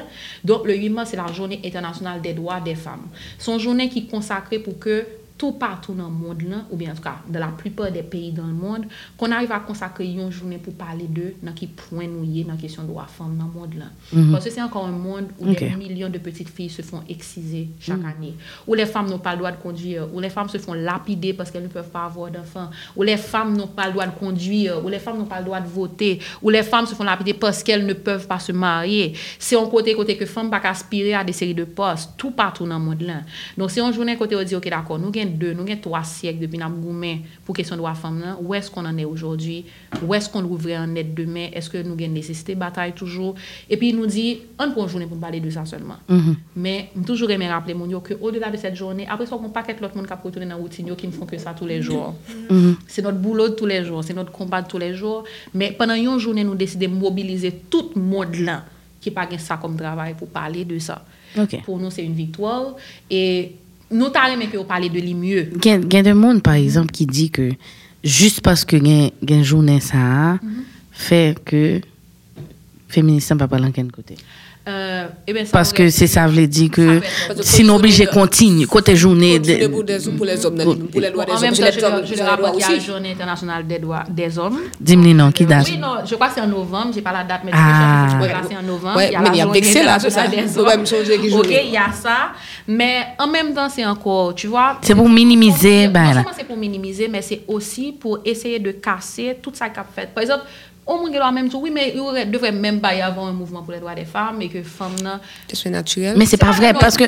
[0.44, 3.08] Donc le 8 mars, c'est la journée internationale des droits des femmes.
[3.38, 5.06] Son journée qui est consacrée pour que
[5.38, 8.04] tout partout dans le monde là, ou bien en tout cas dans la plupart des
[8.04, 8.86] pays dans le monde,
[9.18, 12.44] qu'on arrive à consacrer une journée pour parler d'eux dans qui point nous y est
[12.44, 13.86] dans la question de droits femmes dans le monde là.
[14.32, 17.70] Parce que c'est encore un monde où des millions de petites filles se font exciser
[17.80, 18.36] chaque année,
[18.68, 21.34] où les femmes n'ont pas le droit de conduire, où les femmes se font lapider
[21.34, 24.18] parce qu'elles ne peuvent pas avoir d'enfants, où les femmes n'ont pas le droit de
[24.18, 27.04] conduire, où les femmes n'ont pas le droit de voter, où les femmes se font
[27.04, 29.14] lapider parce qu'elles ne peuvent pas se marier.
[29.38, 32.66] C'est un côté côté que femmes pas aspirer à des séries de postes tout partout
[32.66, 33.22] dans le monde là.
[33.58, 36.04] Donc c'est une journée côté on dit OK d'accord, nous gagnons deux, nous gagnons trois
[36.04, 39.06] siècles depuis nous gourmet pour question de droits femmes là, où est-ce qu'on en est
[39.06, 39.66] aujourd'hui?
[40.06, 41.48] Où est-ce qu'on ouvrait en être demain?
[41.54, 43.36] Est-ce que nous gagnons nécessité de bataille toujours?
[43.70, 45.98] Et puis il nous dit on prend une journée pour parler de ça seulement.
[46.56, 49.50] Mais je toujours aimé rappeler mon yo que au-delà de cette journée, après ça on
[49.50, 51.54] paquet l'autre monde qui a retourné dans la routine yo qui ne font que ça
[51.54, 52.16] tous les jours.
[52.88, 55.24] C'est notre boulot de tous les jours, c'est notre combat de tous les jours,
[55.54, 58.66] mais pendant une journée nous décidons de mobiliser tout le monde là
[59.02, 61.06] qui pas gain ça comme travail pour parler de ça.
[61.38, 61.62] OK.
[61.64, 62.76] Pour nous c'est une victoire
[63.10, 63.56] et
[63.92, 65.50] nous t'allons mais que vous parlez de lui mieux.
[65.64, 67.52] Il y a des monde par exemple qui dit que
[68.04, 70.64] juste parce que gain gain journée ça mm -hmm.
[70.92, 71.82] fait que
[72.88, 74.16] féministe pas parler de côté.
[74.68, 77.76] Euh, eh ben, ça Parce que c'est ça veut dire que Ça peut être- sinon
[77.76, 80.56] obligé continue côté journée de- pour, des, pour les hommes,
[80.92, 81.42] pour les droits des en hommes.
[81.44, 82.22] même J'ai temps, les je, je le les
[82.64, 84.58] a la journée internationale des droits des hommes.
[84.82, 85.68] Dis-moi non, qui date?
[85.70, 88.08] Oui, non, je crois que c'est en novembre, j'ai pas la date, mais Ah.
[88.20, 88.98] je sais que c'est en novembre.
[88.98, 90.24] Ouais, il y a mais il y a vexé, là, c'est ça?
[90.26, 92.32] Ok, il y a ça,
[92.68, 94.80] mais en même temps, c'est encore, tu vois.
[94.82, 98.72] C'est pour minimiser, Non ben, seulement c'est pour minimiser, mais c'est aussi pour essayer de
[98.72, 100.10] casser tout ça qu'a fait.
[100.14, 100.44] Par exemple,
[100.86, 103.34] au monde qui a même dit, oui, mais il devrait même pas y avoir un
[103.34, 105.20] mouvement pour les droits des femmes et que femmes, là,
[105.52, 106.16] C'est naturel?
[106.18, 107.04] Mais c'est pas vrai parce que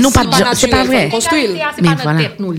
[0.00, 1.10] non pas C'est pas vrai.
[1.82, 2.28] Mais voilà.
[2.38, 2.54] nous.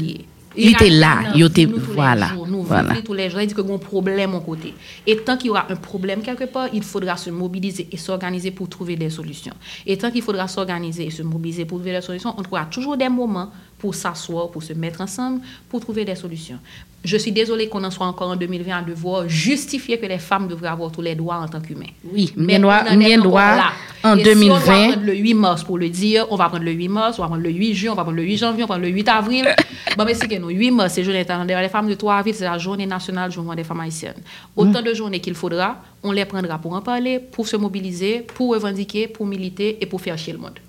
[0.55, 2.95] Il était là, il était- nous tous les voilà, jours, nous, voilà.
[3.05, 4.74] Tous les jours, il dit que y a un problème au côté.
[5.07, 8.51] Et tant qu'il y aura un problème quelque part, il faudra se mobiliser et s'organiser
[8.51, 9.53] pour trouver des solutions.
[9.86, 12.97] Et tant qu'il faudra s'organiser et se mobiliser pour trouver des solutions, on trouvera toujours
[12.97, 16.59] des moments pour s'asseoir, pour se mettre ensemble, pour trouver des solutions.
[17.04, 20.47] Je suis désolée qu'on en soit encore en 2020 à devoir justifier que les femmes
[20.47, 21.86] devraient avoir tous les droits en tant qu'humains.
[22.14, 23.72] Oui, Mais on en est droit là.
[24.04, 24.47] en Et si on 2020.
[24.47, 24.60] doit
[24.91, 27.28] prendre le 8 mars pour le dire, on va prendre le 8 mars, on va
[27.30, 29.10] prendre le 8 juin, on va prendre le 8 janvier, on va prendre le 8
[29.10, 29.47] avril.
[29.97, 32.36] bon, mais c'est que nous, 8 mars, c'est journée internationale des femmes de trois avril,
[32.36, 34.22] c'est la journée nationale du mouvement des femmes haïtiennes.
[34.56, 38.54] Autant de journées qu'il faudra, on les prendra pour en parler, pour se mobiliser, pour
[38.54, 40.60] revendiquer, pour militer et pour faire chier le monde.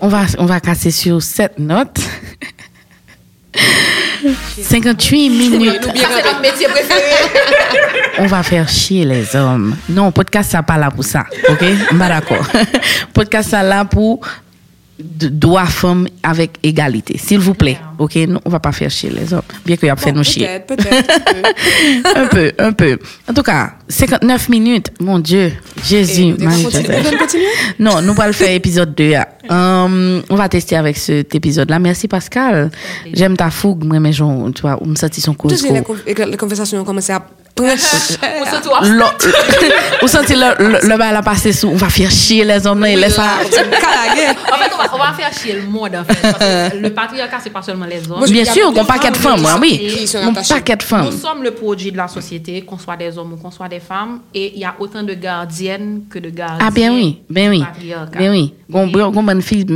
[0.00, 2.00] On va, on va casser sur cette note.
[4.62, 5.88] 58 minutes.
[8.18, 9.76] On va faire chier les hommes.
[9.88, 11.24] Non, podcast, ça pas là pour ça.
[11.48, 11.64] OK?
[11.98, 12.46] Pas d'accord.
[13.14, 14.20] podcast, ça là pour
[15.02, 17.18] de- droit femme avec égalité.
[17.18, 17.78] S'il vous plaît.
[17.98, 18.16] OK?
[18.28, 19.42] Non, on va pas faire chier les hommes.
[19.64, 20.46] Bien qu'il y a fait nous chier.
[20.66, 22.16] Peut-être, peut-être.
[22.16, 22.98] un peu, un peu.
[23.28, 24.90] En tout cas, 59 minutes.
[25.00, 25.52] Mon Dieu.
[25.84, 26.34] Jésus.
[27.78, 29.12] Non, nous allons le faire épisode 2.
[29.14, 29.26] ah.
[29.50, 31.78] Hum, on va tester avec cet épisode-là.
[31.78, 32.70] Merci Pascal.
[33.12, 36.36] J'aime ta fougue, moi, mais genre, tu vois, on me sentit son les, que les
[36.36, 37.26] conversations ont commencé à
[37.60, 38.34] prendre.
[38.40, 38.88] On se tourne.
[38.88, 39.04] Le-
[40.02, 41.68] On sentit le, le, le bal a passé sous.
[41.68, 43.24] On va faire chier les hommes, et laisse ça.
[43.40, 46.20] En fait, on va, on va faire chier le monde, en fait.
[46.22, 48.24] Parce que le patriarcat, c'est pas seulement les hommes.
[48.28, 50.06] Bien sûr, les qu'on paquet de femmes, femmes, moi, oui.
[50.14, 50.54] attachées.
[50.54, 51.06] paquet de femmes.
[51.06, 53.80] Nous sommes le produit de la société, qu'on soit des hommes ou qu'on soit des
[53.80, 56.58] femmes, et il y a autant de gardiennes que de gardiens.
[56.66, 57.64] Ah, ben oui, ben oui.
[58.18, 58.54] Ben oui.
[58.70, 59.66] Gon bonne fille,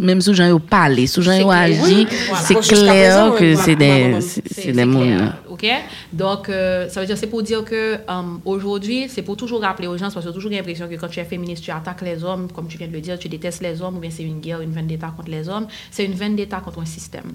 [0.00, 1.50] même sous- Jean, yo parlé, sous clair.
[1.50, 2.06] agi,
[2.42, 5.00] c'est clair que c'est des, voilà, c'est C'est- c'est c'est des mouns.
[5.16, 5.66] clair, OK?
[6.12, 9.88] Donc, euh, ça veut dire, c'est pour dire que euh, aujourd'hui, c'est pour toujours rappeler
[9.88, 12.22] aux gens, parce que j'ai toujours l'impression que quand tu es féministe, tu attaques les
[12.22, 14.38] hommes, comme tu viens de le dire, tu détestes les hommes, ou bien c'est une
[14.38, 15.66] guerre, une vendetta contre les hommes.
[15.90, 17.32] C'est une vendetta contre un système.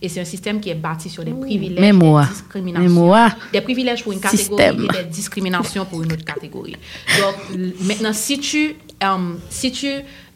[0.00, 2.88] Et c'est un système qui est bâti sur des privilèges, Mais moi, des discriminations.
[2.88, 3.28] mais moi.
[3.52, 4.88] Des privilèges pour une catégorie Système.
[4.98, 6.76] et des discriminations pour une autre catégorie.
[7.20, 9.90] Donc, maintenant, si tu, euh, si tu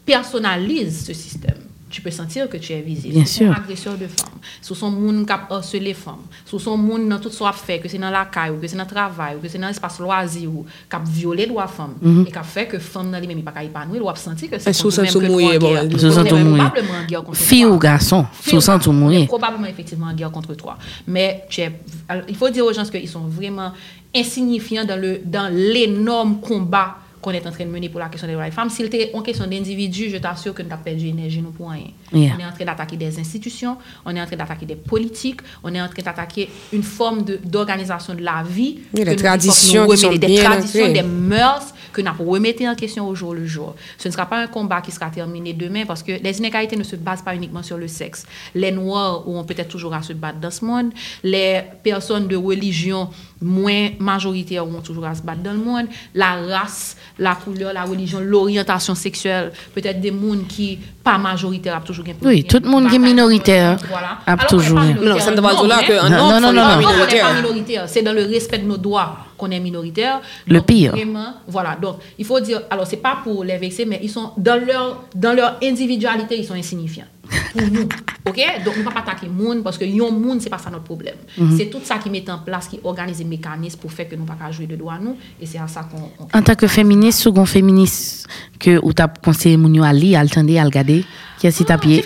[0.04, 3.08] personnalises ce système, tu peux sentir que tu es visé.
[3.08, 3.56] Bien Sous son sûr.
[3.56, 7.30] agresseur de femmes, sous son monde qui a harcelé femmes, sous son monde dans tout
[7.30, 9.40] ce qu'on fait, que c'est dans la caille, ou que c'est dans le travail, ou
[9.40, 12.26] que c'est dans l'espace loisir, ou qui a violé droit femmes, Mhm.
[12.28, 14.48] et qui a fait que femmes dans lui-même, il pas qu'à épanouir, ou a senti
[14.48, 15.58] que c'est sous ça, nous mouillé,
[15.98, 16.58] Sous ça, tout mouillé.
[16.64, 17.70] probablement en guerre contre Fille toi.
[17.72, 19.26] ou garçon, sous ou ça, tout mouillé.
[19.26, 20.76] probablement effectivement en guerre contre toi.
[21.06, 21.72] Mais tu es-
[22.08, 23.72] alors, il faut dire aux gens qu'ils sont vraiment
[24.14, 28.26] insignifiants dans le dans l'énorme combat qu'on est en train de mener pour la question
[28.26, 28.70] des droits des femmes.
[28.70, 31.88] S'il était en question d'individus, je t'assure que nous avons perdu l'énergie nous pour rien.
[32.12, 32.32] Yeah.
[32.36, 35.74] On est en train d'attaquer des institutions, on est en train d'attaquer des politiques, on
[35.74, 38.78] est en train d'attaquer une forme d'organisation de, la vie.
[38.94, 42.68] Oui, les traditions nous qui sont remettons, des bien traditions, des mœurs que nous remettons
[42.68, 43.74] en question au jour le jour.
[43.98, 46.82] Ce ne sera pas un combat qui sera terminé demain parce que les inégalités ne
[46.84, 48.24] se basent pas uniquement sur le sexe.
[48.54, 50.90] Les Noirs auront peut-être toujours à se battre dans ce monde.
[51.22, 53.08] Les personnes de religion
[53.40, 55.86] moins majoritaires auront toujours à se battre dans le monde.
[56.14, 61.80] La race, la couleur, la religion, l'orientation sexuelle, peut-être des mondes qui pas majoritaires a
[61.80, 64.18] toujours gagné- Oui, tout le monde qui est minoritaire Voilà.
[64.26, 66.52] a Alors, toujours Non, ça ne veut pas dire Non, non, non, non, non.
[66.52, 67.34] non, on n'est pas minoritaire.
[67.34, 67.84] minoritaire.
[67.88, 70.20] C'est dans le respect de nos droits qu'on est minoritaire.
[70.46, 70.92] Le Donc, pire.
[70.92, 71.76] Vraiment, voilà.
[71.80, 75.04] Donc, il faut dire, alors, c'est pas pour les vexer, mais ils sont, dans leur,
[75.14, 77.06] dans leur individualité, ils sont insignifiants.
[77.52, 77.82] Pour nous.
[78.26, 78.40] OK?
[78.64, 80.70] Donc, on ne va pas attaquer le monde parce que yon monde, c'est pas ça
[80.70, 81.14] notre problème.
[81.36, 81.56] Mhm.
[81.58, 84.22] C'est tout ça qui met en place, qui organise les mécanismes pour faire que nous
[84.24, 85.16] ne pas jouer de droit nous.
[85.40, 86.10] Et c'est à ça qu'on.
[86.24, 88.26] on- En tant que féministe, second féministe,
[88.58, 91.04] que ou t'as conseillé moun yo à lire, à à regarder,
[91.38, 92.02] qui est si pied.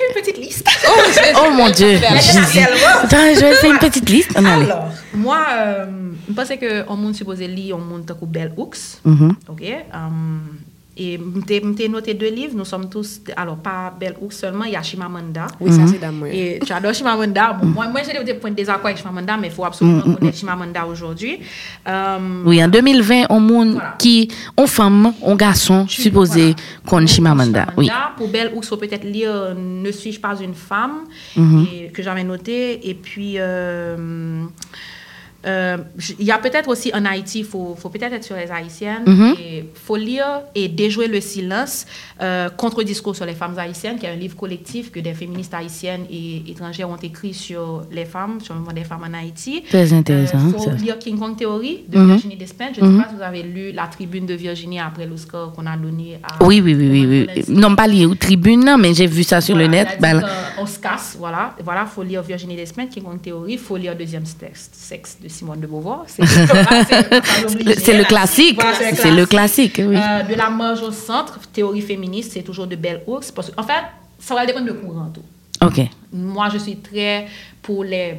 [1.36, 1.96] Oh mon Dieu.
[1.96, 4.36] Attends, je vais faire une petite liste.
[4.36, 5.86] Alors, moi, euh,
[6.28, 8.78] je pense que on monde supposé lire, on monde comme Bell Hooks.
[9.04, 9.36] Mhm.
[9.48, 9.62] OK?
[11.04, 12.54] Et j'ai noté deux livres.
[12.56, 15.48] Nous sommes tous, alors pas Bell Hooks seulement, il y a Chimamanda.
[15.60, 16.28] Oui, ça, c'est dame, moi.
[16.28, 17.54] Et tu adores Chimamanda.
[17.54, 20.36] Bon, moi, moi j'ai des points de désaccord avec Chimamanda, mais il faut absolument connaître
[20.38, 21.40] Chimamanda aujourd'hui.
[21.86, 23.96] Um, Oui, en 2020, on monde Voilà.
[23.98, 26.56] qui, on femme, on garçon, supposé voilà.
[26.86, 27.66] qu'on Chimamanda.
[27.76, 27.90] Oui.
[28.16, 30.98] Pour Belle Hooks, faut peut-être lire Ne suis-je pas une femme
[31.36, 31.66] Mhm.
[31.72, 32.88] et- que j'avais noté.
[32.88, 34.44] Et puis, euh,
[35.46, 35.76] euh,
[36.18, 39.02] il y a peut-être aussi en Haïti, il faut, faut peut-être être sur les Haïtiennes.
[39.06, 39.34] Mhm.
[39.38, 41.86] Il faut lire et déjouer le silence
[42.20, 46.04] euh, contre-discours sur les femmes haïtiennes, qui est un livre collectif que des féministes haïtiennes
[46.10, 49.62] et étrangères ont écrit sur les femmes, sur le mouvement des femmes en Haïti.
[49.68, 50.70] Très intéressant, Il faut ça.
[50.72, 52.06] lire King Kong Theory de Mhm.
[52.08, 52.76] Virginie Despentes.
[52.78, 55.66] Je ne sais pas si vous avez lu la tribune de Virginie après l'Oscar qu'on
[55.66, 56.44] a donné à.
[56.44, 57.44] Oui, oui, oui, oui, oui.
[57.48, 59.88] Non, pas lire aux tribunes, non, mais j'ai vu ça sur le net.
[60.00, 60.22] Ben,
[60.58, 61.54] on se casse, voilà.
[61.64, 63.56] Voilà, faut lire Virginie Despentes, qui est une théorie.
[63.58, 66.04] faut lire deuxième texte, Sexe de Simone de Beauvoir.
[66.06, 68.54] C'est le- c'est le classique.
[68.60, 69.96] Voilà, C'est le classique, oui.
[69.96, 73.32] Euh, de la marge au centre, théorie féministe, c'est toujours de Bell Hooks.
[73.34, 73.82] Parce que, en fait,
[74.18, 75.10] ça va dépendre de courant.
[75.12, 75.22] Tout.
[75.66, 75.80] OK.
[76.12, 77.26] Moi, je suis très
[77.62, 78.16] pour les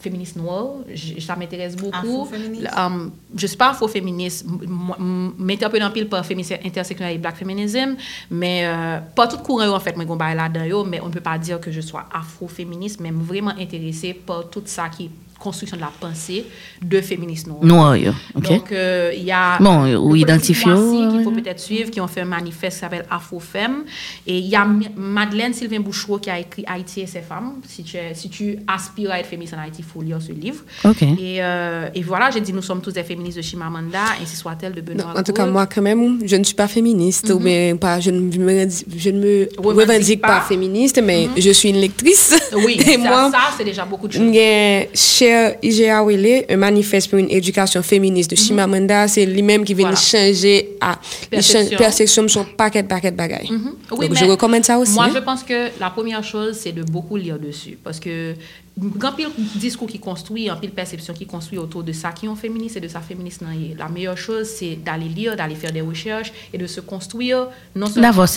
[0.00, 2.28] féministe noire, j- ça m'intéresse beaucoup.
[2.76, 4.58] Um, je suis pas afro-féministe, m-
[5.00, 7.94] m- mettez un peu dans pile par féminisme intersectionnel et black feminism,
[8.30, 11.58] mais euh, pas tout courant en fait, là-dedans yo, mais on ne peut pas dire
[11.58, 15.10] que je sois afro-féministe, mais vraiment intéressée par tout ça qui est
[15.44, 16.46] construction de la pensée
[16.82, 17.64] de féministes noirs.
[17.64, 18.12] Noir, yo.
[18.34, 18.48] OK?
[18.48, 22.22] Donc, euh, il y a Bon, ou ouais, qu'il faut peut-être suivre, qui ont fait
[22.22, 23.84] un manifeste qui s'appelle Afro-Femme.
[24.26, 24.66] Et il y a
[24.96, 27.54] Madeleine Sylvain Bouchereau qui a écrit Haïti et ses femmes.
[27.68, 30.62] Si tu, si tu aspires à être féministe en Haïti, il faut lire ce livre.
[30.84, 31.02] OK.
[31.02, 34.72] Et, euh, et voilà, j'ai dit, nous sommes tous des féministes de Chimamanda, ainsi soit-elle
[34.72, 37.38] de Non, Benoît en tout cas, moi, quand même, je ne suis pas féministe, ou
[37.38, 40.40] bien pas, je ne me, je ne me Revendique revendique pas, pas.
[40.40, 42.34] féministe, mais je suis une lectrice.
[42.54, 44.22] Oui, et ça, moi, ça, c'est déjà beaucoup de choses.
[45.34, 49.86] Cher IGA Wele, un manifeste pour une éducation féministe de Chimamanda, c'est lui-même qui vient
[49.90, 49.96] Voilà.
[50.00, 50.98] changer à
[51.30, 51.76] Perception.
[51.76, 53.50] perception sur paquet paquet de bagailles.
[53.50, 53.72] Mhm.
[53.92, 54.94] Oui, Donc je recommande ça aussi.
[54.94, 55.10] Moi, hein.
[55.14, 57.76] je pense que la première chose, c'est de beaucoup lire dessus.
[57.82, 58.34] Parce que
[58.76, 62.34] grand pile discours qui construit, en pile perception qui construit autour de ça qui est
[62.34, 63.40] féministe et de sa féministe.
[63.42, 63.54] nan.
[63.78, 67.46] La meilleure chose, c'est d'aller lire, d'aller faire des recherches et de se construire.
[67.76, 68.28] Non seulement D'avoir,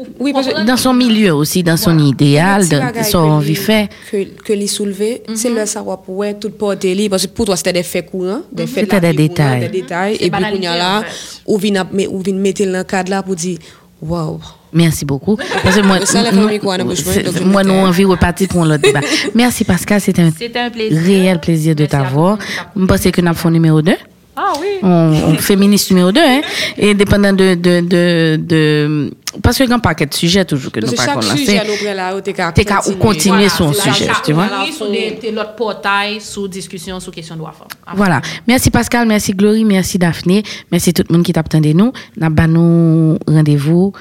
[0.00, 2.08] ou- Oui, parce que Dans son milieu aussi, dans son Voilà.
[2.08, 3.88] idéal, dans son envie fait.
[4.10, 7.44] Que, que les soulever, c'est le savoir pour ouais, tout porter li, parce que pour
[7.46, 9.60] toi, c'était des faits courants, des faits de C'était la des vie détails.
[9.60, 11.04] des détails, C'est et puis, qu'on y a là,
[11.46, 15.36] ou vient, mais- ou vient mettre dans le Merci beaucoup.
[15.62, 19.00] Parce que moi, c'est- je moi, nous, envie de repartir pour un autre débat.
[19.34, 21.02] Merci Pascal, c'était un un plaisir.
[21.02, 22.38] réel plaisir de t'avoir.
[22.76, 23.92] Je pense que nous avons fait numéro 2.
[24.40, 24.66] Ah oui.
[24.82, 24.88] On,
[25.26, 26.40] on féministe numéro 2, hein.
[26.76, 29.10] Et dépendant de, de, de, de,
[29.42, 31.60] parce que quand paquet de sujets toujours que nous pas chaque qu'on sujet,
[31.94, 32.52] là, ou t'es qu'à
[33.00, 34.48] continuer son c'est sujet, tu vois.
[34.92, 37.96] Des l'autre portail, sous discussion, sous question de droit femme.
[37.96, 38.20] Voilà.
[38.46, 41.92] Merci Pascal, merci Glory, merci Daphné, merci tout le monde qui t'a attendu nous.
[42.16, 43.92] N'a nous rendez-vous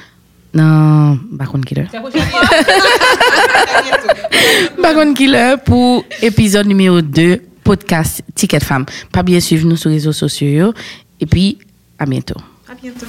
[0.58, 1.86] dans Bakon Killer.
[4.82, 8.86] Bakon Killer pour épisode numéro 2, podcast Ticket Femme.
[9.12, 10.74] Pas bien suivre nous sur les réseaux sociaux.
[11.20, 11.58] Et puis,
[11.98, 12.40] à bientôt.
[12.70, 13.08] À bientôt.